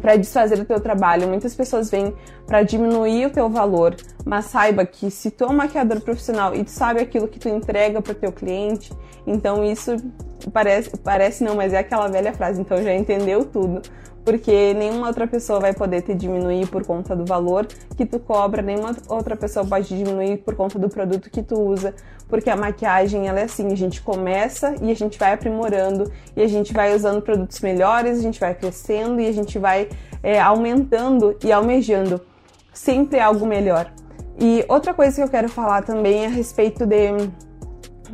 para 0.00 0.16
desfazer 0.16 0.58
o 0.58 0.64
teu 0.64 0.80
trabalho, 0.80 1.28
muitas 1.28 1.54
pessoas 1.54 1.90
vêm 1.90 2.14
para 2.46 2.62
diminuir 2.62 3.26
o 3.26 3.30
teu 3.30 3.48
valor, 3.48 3.96
mas 4.24 4.46
saiba 4.46 4.84
que 4.84 5.10
se 5.10 5.30
tu 5.30 5.44
é 5.44 5.46
um 5.48 5.52
maquiador 5.54 6.00
profissional 6.00 6.54
e 6.54 6.64
tu 6.64 6.70
sabe 6.70 7.00
aquilo 7.00 7.26
que 7.26 7.38
tu 7.38 7.48
entrega 7.48 8.00
para 8.00 8.12
o 8.12 8.14
teu 8.14 8.32
cliente, 8.32 8.92
então 9.26 9.64
isso 9.64 9.96
parece, 10.52 10.96
parece 10.98 11.44
não, 11.44 11.56
mas 11.56 11.72
é 11.72 11.78
aquela 11.78 12.08
velha 12.08 12.32
frase, 12.32 12.60
então 12.60 12.82
já 12.82 12.94
entendeu 12.94 13.44
tudo. 13.44 13.82
Porque 14.28 14.74
nenhuma 14.74 15.06
outra 15.06 15.26
pessoa 15.26 15.58
vai 15.58 15.72
poder 15.72 16.02
te 16.02 16.14
diminuir 16.14 16.68
por 16.68 16.84
conta 16.84 17.16
do 17.16 17.24
valor 17.24 17.66
que 17.96 18.04
tu 18.04 18.20
cobra, 18.20 18.60
nenhuma 18.60 18.94
outra 19.08 19.34
pessoa 19.34 19.64
pode 19.64 19.88
diminuir 19.88 20.36
por 20.44 20.54
conta 20.54 20.78
do 20.78 20.86
produto 20.86 21.30
que 21.30 21.42
tu 21.42 21.58
usa, 21.58 21.94
porque 22.28 22.50
a 22.50 22.56
maquiagem 22.56 23.26
ela 23.26 23.40
é 23.40 23.44
assim, 23.44 23.72
a 23.72 23.74
gente 23.74 24.02
começa 24.02 24.74
e 24.82 24.90
a 24.90 24.94
gente 24.94 25.18
vai 25.18 25.32
aprimorando 25.32 26.12
e 26.36 26.42
a 26.42 26.46
gente 26.46 26.74
vai 26.74 26.94
usando 26.94 27.22
produtos 27.22 27.58
melhores, 27.60 28.18
a 28.18 28.22
gente 28.22 28.38
vai 28.38 28.54
crescendo 28.54 29.18
e 29.18 29.26
a 29.26 29.32
gente 29.32 29.58
vai 29.58 29.88
é, 30.22 30.38
aumentando 30.38 31.34
e 31.42 31.50
almejando 31.50 32.20
sempre 32.70 33.18
algo 33.18 33.46
melhor. 33.46 33.90
E 34.38 34.62
outra 34.68 34.92
coisa 34.92 35.16
que 35.16 35.22
eu 35.22 35.30
quero 35.30 35.48
falar 35.48 35.84
também 35.84 36.24
é 36.24 36.26
a 36.26 36.30
respeito 36.30 36.84
de 36.84 37.30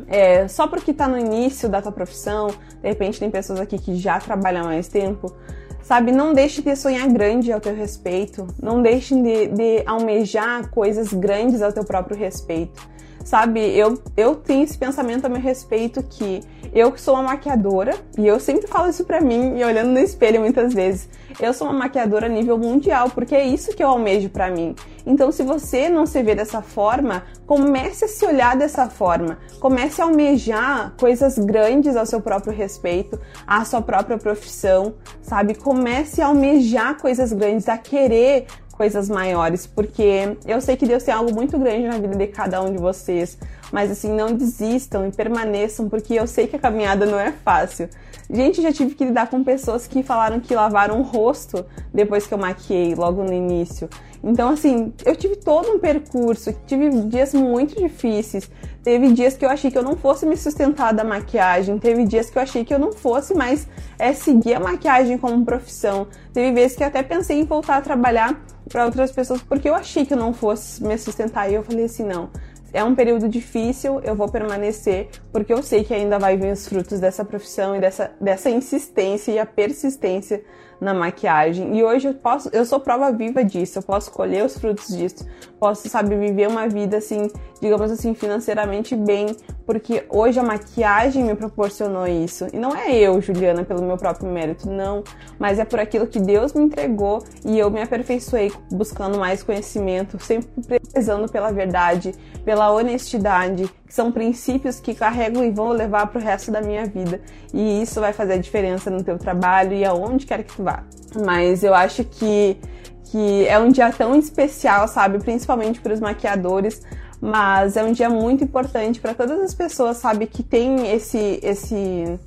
é, 0.07 0.47
só 0.47 0.65
porque 0.65 0.91
está 0.91 1.09
no 1.09 1.17
início 1.17 1.67
da 1.67 1.81
tua 1.81 1.91
profissão, 1.91 2.47
de 2.47 2.87
repente 2.87 3.19
tem 3.19 3.29
pessoas 3.29 3.59
aqui 3.59 3.77
que 3.77 3.97
já 3.97 4.17
trabalham 4.17 4.63
há 4.63 4.67
mais 4.67 4.87
tempo, 4.87 5.35
sabe? 5.85 6.11
Não 6.11 6.33
deixe 6.33 6.61
de 6.61 6.75
sonhar 6.75 7.07
grande 7.07 7.51
ao 7.53 7.61
teu 7.61 7.75
respeito, 7.75 8.47
não 8.61 8.81
deixe 8.81 9.15
de, 9.15 9.47
de 9.47 9.83
almejar 9.85 10.69
coisas 10.71 11.13
grandes 11.13 11.61
ao 11.61 11.71
teu 11.71 11.85
próprio 11.85 12.17
respeito. 12.17 12.95
Sabe, 13.23 13.59
eu, 13.59 13.99
eu 14.15 14.35
tenho 14.35 14.63
esse 14.63 14.77
pensamento 14.77 15.25
a 15.25 15.29
meu 15.29 15.41
respeito 15.41 16.03
que 16.03 16.41
eu 16.73 16.91
que 16.91 17.01
sou 17.01 17.15
uma 17.15 17.23
maquiadora, 17.23 17.95
e 18.17 18.27
eu 18.27 18.39
sempre 18.39 18.67
falo 18.67 18.89
isso 18.89 19.03
pra 19.03 19.21
mim, 19.21 19.57
e 19.57 19.63
olhando 19.63 19.89
no 19.89 19.99
espelho 19.99 20.41
muitas 20.41 20.73
vezes, 20.73 21.09
eu 21.39 21.53
sou 21.53 21.67
uma 21.67 21.79
maquiadora 21.79 22.27
a 22.27 22.29
nível 22.29 22.57
mundial, 22.57 23.09
porque 23.09 23.33
é 23.33 23.45
isso 23.45 23.75
que 23.75 23.83
eu 23.83 23.87
almejo 23.87 24.29
para 24.29 24.51
mim. 24.51 24.75
Então, 25.05 25.31
se 25.31 25.43
você 25.43 25.87
não 25.87 26.05
se 26.05 26.21
vê 26.23 26.33
dessa 26.33 26.61
forma, 26.61 27.23
comece 27.45 28.05
a 28.05 28.07
se 28.07 28.25
olhar 28.25 28.55
dessa 28.57 28.89
forma, 28.89 29.37
comece 29.59 30.01
a 30.01 30.05
almejar 30.05 30.93
coisas 30.99 31.37
grandes 31.37 31.95
ao 31.95 32.05
seu 32.05 32.19
próprio 32.19 32.51
respeito, 32.51 33.19
à 33.45 33.63
sua 33.63 33.81
própria 33.81 34.17
profissão, 34.17 34.95
sabe? 35.21 35.53
Comece 35.53 36.21
a 36.21 36.27
almejar 36.27 36.97
coisas 36.99 37.31
grandes, 37.31 37.69
a 37.69 37.77
querer 37.77 38.47
coisas 38.75 39.09
maiores, 39.09 39.65
porque 39.65 40.37
eu 40.45 40.59
sei 40.59 40.75
que 40.75 40.85
Deus 40.85 41.03
tem 41.03 41.13
algo 41.13 41.33
muito 41.33 41.57
grande 41.57 41.87
na 41.87 41.97
vida 41.97 42.15
de 42.15 42.27
cada 42.27 42.61
um 42.61 42.71
de 42.71 42.77
vocês, 42.77 43.37
mas 43.75 43.91
assim, 43.91 44.09
não 44.09 44.27
desistam 44.31 45.05
e 45.05 45.11
permaneçam, 45.11 45.89
porque 45.89 46.13
eu 46.13 46.25
sei 46.25 46.47
que 46.47 46.55
a 46.55 46.59
caminhada 46.59 47.05
não 47.05 47.19
é 47.19 47.33
fácil. 47.33 47.89
Gente, 48.29 48.61
já 48.61 48.71
tive 48.71 48.95
que 48.95 49.03
lidar 49.03 49.29
com 49.29 49.43
pessoas 49.43 49.85
que 49.85 50.01
falaram 50.01 50.39
que 50.39 50.55
lavaram 50.55 51.01
o 51.01 51.01
rosto 51.01 51.65
depois 51.93 52.25
que 52.25 52.33
eu 52.33 52.37
maquiei, 52.37 52.95
logo 52.95 53.21
no 53.21 53.33
início. 53.33 53.89
Então, 54.23 54.47
assim, 54.47 54.93
eu 55.03 55.13
tive 55.13 55.35
todo 55.35 55.73
um 55.73 55.77
percurso, 55.77 56.55
tive 56.65 56.89
dias 57.01 57.33
muito 57.33 57.75
difíceis. 57.75 58.49
Teve 58.81 59.11
dias 59.11 59.35
que 59.35 59.43
eu 59.43 59.49
achei 59.49 59.69
que 59.69 59.77
eu 59.77 59.83
não 59.83 59.97
fosse 59.97 60.25
me 60.25 60.37
sustentar 60.37 60.93
da 60.93 61.03
maquiagem, 61.03 61.77
teve 61.77 62.05
dias 62.05 62.29
que 62.29 62.37
eu 62.37 62.41
achei 62.41 62.63
que 62.63 62.73
eu 62.73 62.79
não 62.79 62.93
fosse 62.93 63.33
mais 63.33 63.67
é, 63.99 64.13
seguir 64.13 64.53
a 64.53 64.59
maquiagem 64.61 65.17
como 65.17 65.43
profissão. 65.43 66.07
Teve 66.31 66.53
vezes 66.53 66.77
que 66.77 66.83
até 66.83 67.03
pensei 67.03 67.41
em 67.41 67.43
voltar 67.43 67.75
a 67.75 67.81
trabalhar 67.81 68.41
para 68.69 68.85
outras 68.85 69.11
pessoas 69.11 69.41
porque 69.41 69.67
eu 69.67 69.75
achei 69.75 70.05
que 70.05 70.13
eu 70.13 70.17
não 70.17 70.31
fosse 70.31 70.81
me 70.81 70.97
sustentar. 70.97 71.51
E 71.51 71.55
eu 71.55 71.63
falei 71.63 71.85
assim: 71.85 72.03
não, 72.03 72.29
é 72.75 72.83
um 72.83 72.93
período 72.93 73.29
difícil, 73.29 74.01
eu 74.03 74.13
vou 74.13 74.27
permanecer, 74.27 75.07
porque 75.31 75.53
eu 75.53 75.63
sei 75.63 75.85
que 75.85 75.93
ainda 75.93 76.19
vai 76.19 76.35
vir 76.35 76.51
os 76.51 76.67
frutos 76.67 76.99
dessa 76.99 77.23
profissão 77.23 77.73
e 77.73 77.79
dessa, 77.79 78.11
dessa 78.19 78.49
insistência 78.49 79.31
e 79.31 79.39
a 79.39 79.45
persistência 79.45 80.43
na 80.81 80.93
maquiagem. 80.93 81.77
E 81.77 81.81
hoje 81.81 82.09
eu 82.09 82.13
posso, 82.13 82.49
eu 82.51 82.65
sou 82.65 82.77
prova 82.81 83.13
viva 83.13 83.45
disso, 83.45 83.79
eu 83.79 83.83
posso 83.83 84.11
colher 84.11 84.43
os 84.43 84.57
frutos 84.57 84.89
disso, 84.89 85.25
posso, 85.57 85.87
sabe, 85.87 86.17
viver 86.17 86.49
uma 86.49 86.67
vida 86.67 86.97
assim, 86.97 87.31
digamos 87.65 87.91
assim, 87.91 88.13
financeiramente 88.13 88.95
bem, 88.95 89.35
porque 89.65 90.05
hoje 90.07 90.39
a 90.39 90.43
maquiagem 90.43 91.23
me 91.23 91.33
proporcionou 91.33 92.05
isso. 92.05 92.45
E 92.53 92.59
não 92.59 92.75
é 92.75 92.95
eu, 92.95 93.19
Juliana, 93.19 93.63
pelo 93.63 93.81
meu 93.81 93.97
próprio 93.97 94.29
mérito, 94.29 94.69
não, 94.69 95.03
mas 95.39 95.57
é 95.57 95.65
por 95.65 95.79
aquilo 95.79 96.05
que 96.05 96.19
Deus 96.19 96.53
me 96.53 96.63
entregou 96.63 97.23
e 97.43 97.57
eu 97.57 97.71
me 97.71 97.81
aperfeiçoei 97.81 98.53
buscando 98.71 99.17
mais 99.17 99.41
conhecimento, 99.41 100.23
sempre 100.23 100.47
prezando 100.93 101.27
pela 101.27 101.51
verdade, 101.51 102.13
pela 102.43 102.71
honestidade, 102.71 103.67
que 103.87 103.93
são 103.93 104.11
princípios 104.11 104.79
que 104.79 104.93
carrego 104.93 105.43
e 105.43 105.49
vão 105.49 105.69
levar 105.69 106.05
para 106.05 106.19
o 106.19 106.23
resto 106.23 106.51
da 106.51 106.61
minha 106.61 106.85
vida. 106.85 107.19
E 107.51 107.81
isso 107.81 107.99
vai 107.99 108.13
fazer 108.13 108.33
a 108.33 108.37
diferença 108.37 108.91
no 108.91 109.03
teu 109.03 109.17
trabalho 109.17 109.73
e 109.73 109.83
aonde 109.83 110.27
quer 110.27 110.43
que 110.43 110.55
tu 110.55 110.63
vá. 110.63 110.83
Mas 111.25 111.63
eu 111.63 111.73
acho 111.73 112.03
que, 112.03 112.57
que 113.05 113.47
é 113.47 113.57
um 113.57 113.69
dia 113.69 113.91
tão 113.91 114.15
especial, 114.15 114.87
sabe? 114.87 115.17
Principalmente 115.17 115.81
para 115.81 115.93
os 115.93 115.99
maquiadores, 115.99 116.83
mas 117.25 117.75
é 117.75 117.83
um 117.83 117.91
dia 117.91 118.09
muito 118.09 118.43
importante 118.43 118.99
para 118.99 119.15
todas 119.15 119.39
as 119.41 119.53
pessoas, 119.53 119.97
sabe? 119.97 120.27
Que 120.27 120.43
tem 120.43 120.91
esse, 120.91 121.39
esse 121.41 122.19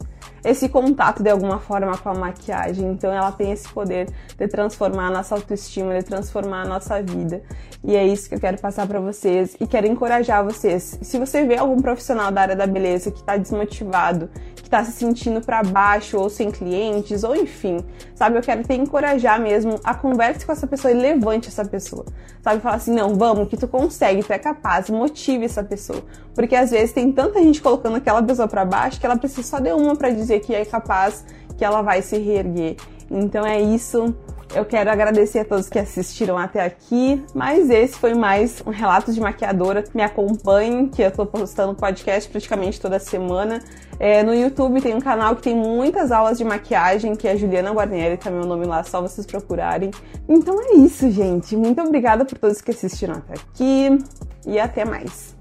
esse 0.44 0.68
contato 0.68 1.22
de 1.22 1.30
alguma 1.30 1.58
forma 1.58 1.96
com 1.98 2.08
a 2.08 2.14
maquiagem. 2.14 2.90
Então 2.92 3.12
ela 3.12 3.32
tem 3.32 3.50
esse 3.50 3.68
poder 3.68 4.08
de 4.36 4.48
transformar 4.48 5.08
a 5.08 5.10
nossa 5.10 5.34
autoestima, 5.34 5.98
de 5.98 6.04
transformar 6.04 6.62
a 6.62 6.64
nossa 6.64 7.02
vida. 7.02 7.42
E 7.84 7.94
é 7.94 8.06
isso 8.06 8.28
que 8.28 8.34
eu 8.34 8.40
quero 8.40 8.58
passar 8.58 8.86
para 8.86 9.00
vocês 9.00 9.56
e 9.60 9.66
quero 9.66 9.86
encorajar 9.86 10.44
vocês. 10.44 10.98
Se 11.02 11.18
você 11.18 11.44
vê 11.44 11.56
algum 11.56 11.80
profissional 11.80 12.30
da 12.30 12.40
área 12.40 12.56
da 12.56 12.66
beleza 12.66 13.10
que 13.10 13.20
está 13.20 13.36
desmotivado, 13.36 14.28
está 14.68 14.84
se 14.84 14.92
sentindo 14.92 15.40
para 15.40 15.62
baixo 15.62 16.18
ou 16.18 16.28
sem 16.28 16.50
clientes, 16.50 17.24
ou 17.24 17.34
enfim, 17.34 17.78
sabe, 18.14 18.36
eu 18.36 18.42
quero 18.42 18.62
te 18.62 18.74
encorajar 18.74 19.40
mesmo 19.40 19.80
a 19.82 19.94
converse 19.94 20.44
com 20.44 20.52
essa 20.52 20.66
pessoa 20.66 20.92
e 20.92 20.94
levante 20.94 21.48
essa 21.48 21.64
pessoa. 21.64 22.04
Sabe, 22.42 22.60
falar 22.60 22.76
assim: 22.76 22.94
"Não, 22.94 23.14
vamos, 23.14 23.48
que 23.48 23.56
tu 23.56 23.66
consegue, 23.66 24.22
tu 24.22 24.32
é 24.32 24.38
capaz", 24.38 24.88
motive 24.90 25.46
essa 25.46 25.64
pessoa. 25.64 26.02
Porque 26.34 26.54
às 26.54 26.70
vezes 26.70 26.92
tem 26.92 27.10
tanta 27.10 27.42
gente 27.42 27.60
colocando 27.60 27.96
aquela 27.96 28.22
pessoa 28.22 28.46
para 28.46 28.64
baixo 28.64 29.00
que 29.00 29.06
ela 29.06 29.16
precisa 29.16 29.42
só 29.42 29.58
de 29.58 29.72
uma 29.72 29.96
para 29.96 30.10
dizer 30.10 30.40
que 30.40 30.54
é 30.54 30.64
capaz, 30.64 31.24
que 31.56 31.64
ela 31.64 31.82
vai 31.82 32.02
se 32.02 32.18
reerguer. 32.18 32.76
Então 33.10 33.44
é 33.46 33.60
isso. 33.60 34.14
Eu 34.54 34.64
quero 34.64 34.90
agradecer 34.90 35.40
a 35.40 35.44
todos 35.44 35.68
que 35.68 35.78
assistiram 35.78 36.38
até 36.38 36.64
aqui, 36.64 37.22
mas 37.34 37.68
esse 37.68 37.98
foi 37.98 38.14
mais 38.14 38.62
um 38.66 38.70
relato 38.70 39.12
de 39.12 39.20
maquiadora. 39.20 39.84
Me 39.94 40.02
acompanhem, 40.02 40.88
que 40.88 41.02
eu 41.02 41.10
tô 41.10 41.26
postando 41.26 41.74
podcast 41.74 42.28
praticamente 42.30 42.80
toda 42.80 42.98
semana. 42.98 43.60
É, 44.00 44.22
no 44.22 44.34
YouTube 44.34 44.80
tem 44.80 44.94
um 44.94 45.00
canal 45.00 45.36
que 45.36 45.42
tem 45.42 45.54
muitas 45.54 46.10
aulas 46.10 46.38
de 46.38 46.44
maquiagem, 46.44 47.14
que 47.14 47.28
é 47.28 47.36
Juliana 47.36 47.72
Guarnieri, 47.72 48.16
tá 48.16 48.30
meu 48.30 48.46
nome 48.46 48.64
lá, 48.64 48.82
só 48.82 49.02
vocês 49.02 49.26
procurarem. 49.26 49.90
Então 50.26 50.56
é 50.60 50.76
isso, 50.76 51.10
gente. 51.10 51.54
Muito 51.54 51.80
obrigada 51.82 52.24
por 52.24 52.38
todos 52.38 52.60
que 52.62 52.70
assistiram 52.70 53.16
até 53.16 53.34
aqui 53.34 53.98
e 54.46 54.58
até 54.58 54.84
mais. 54.84 55.36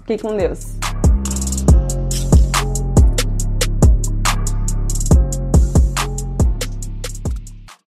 Fiquem 0.00 0.18
com 0.18 0.36
Deus. 0.36 0.76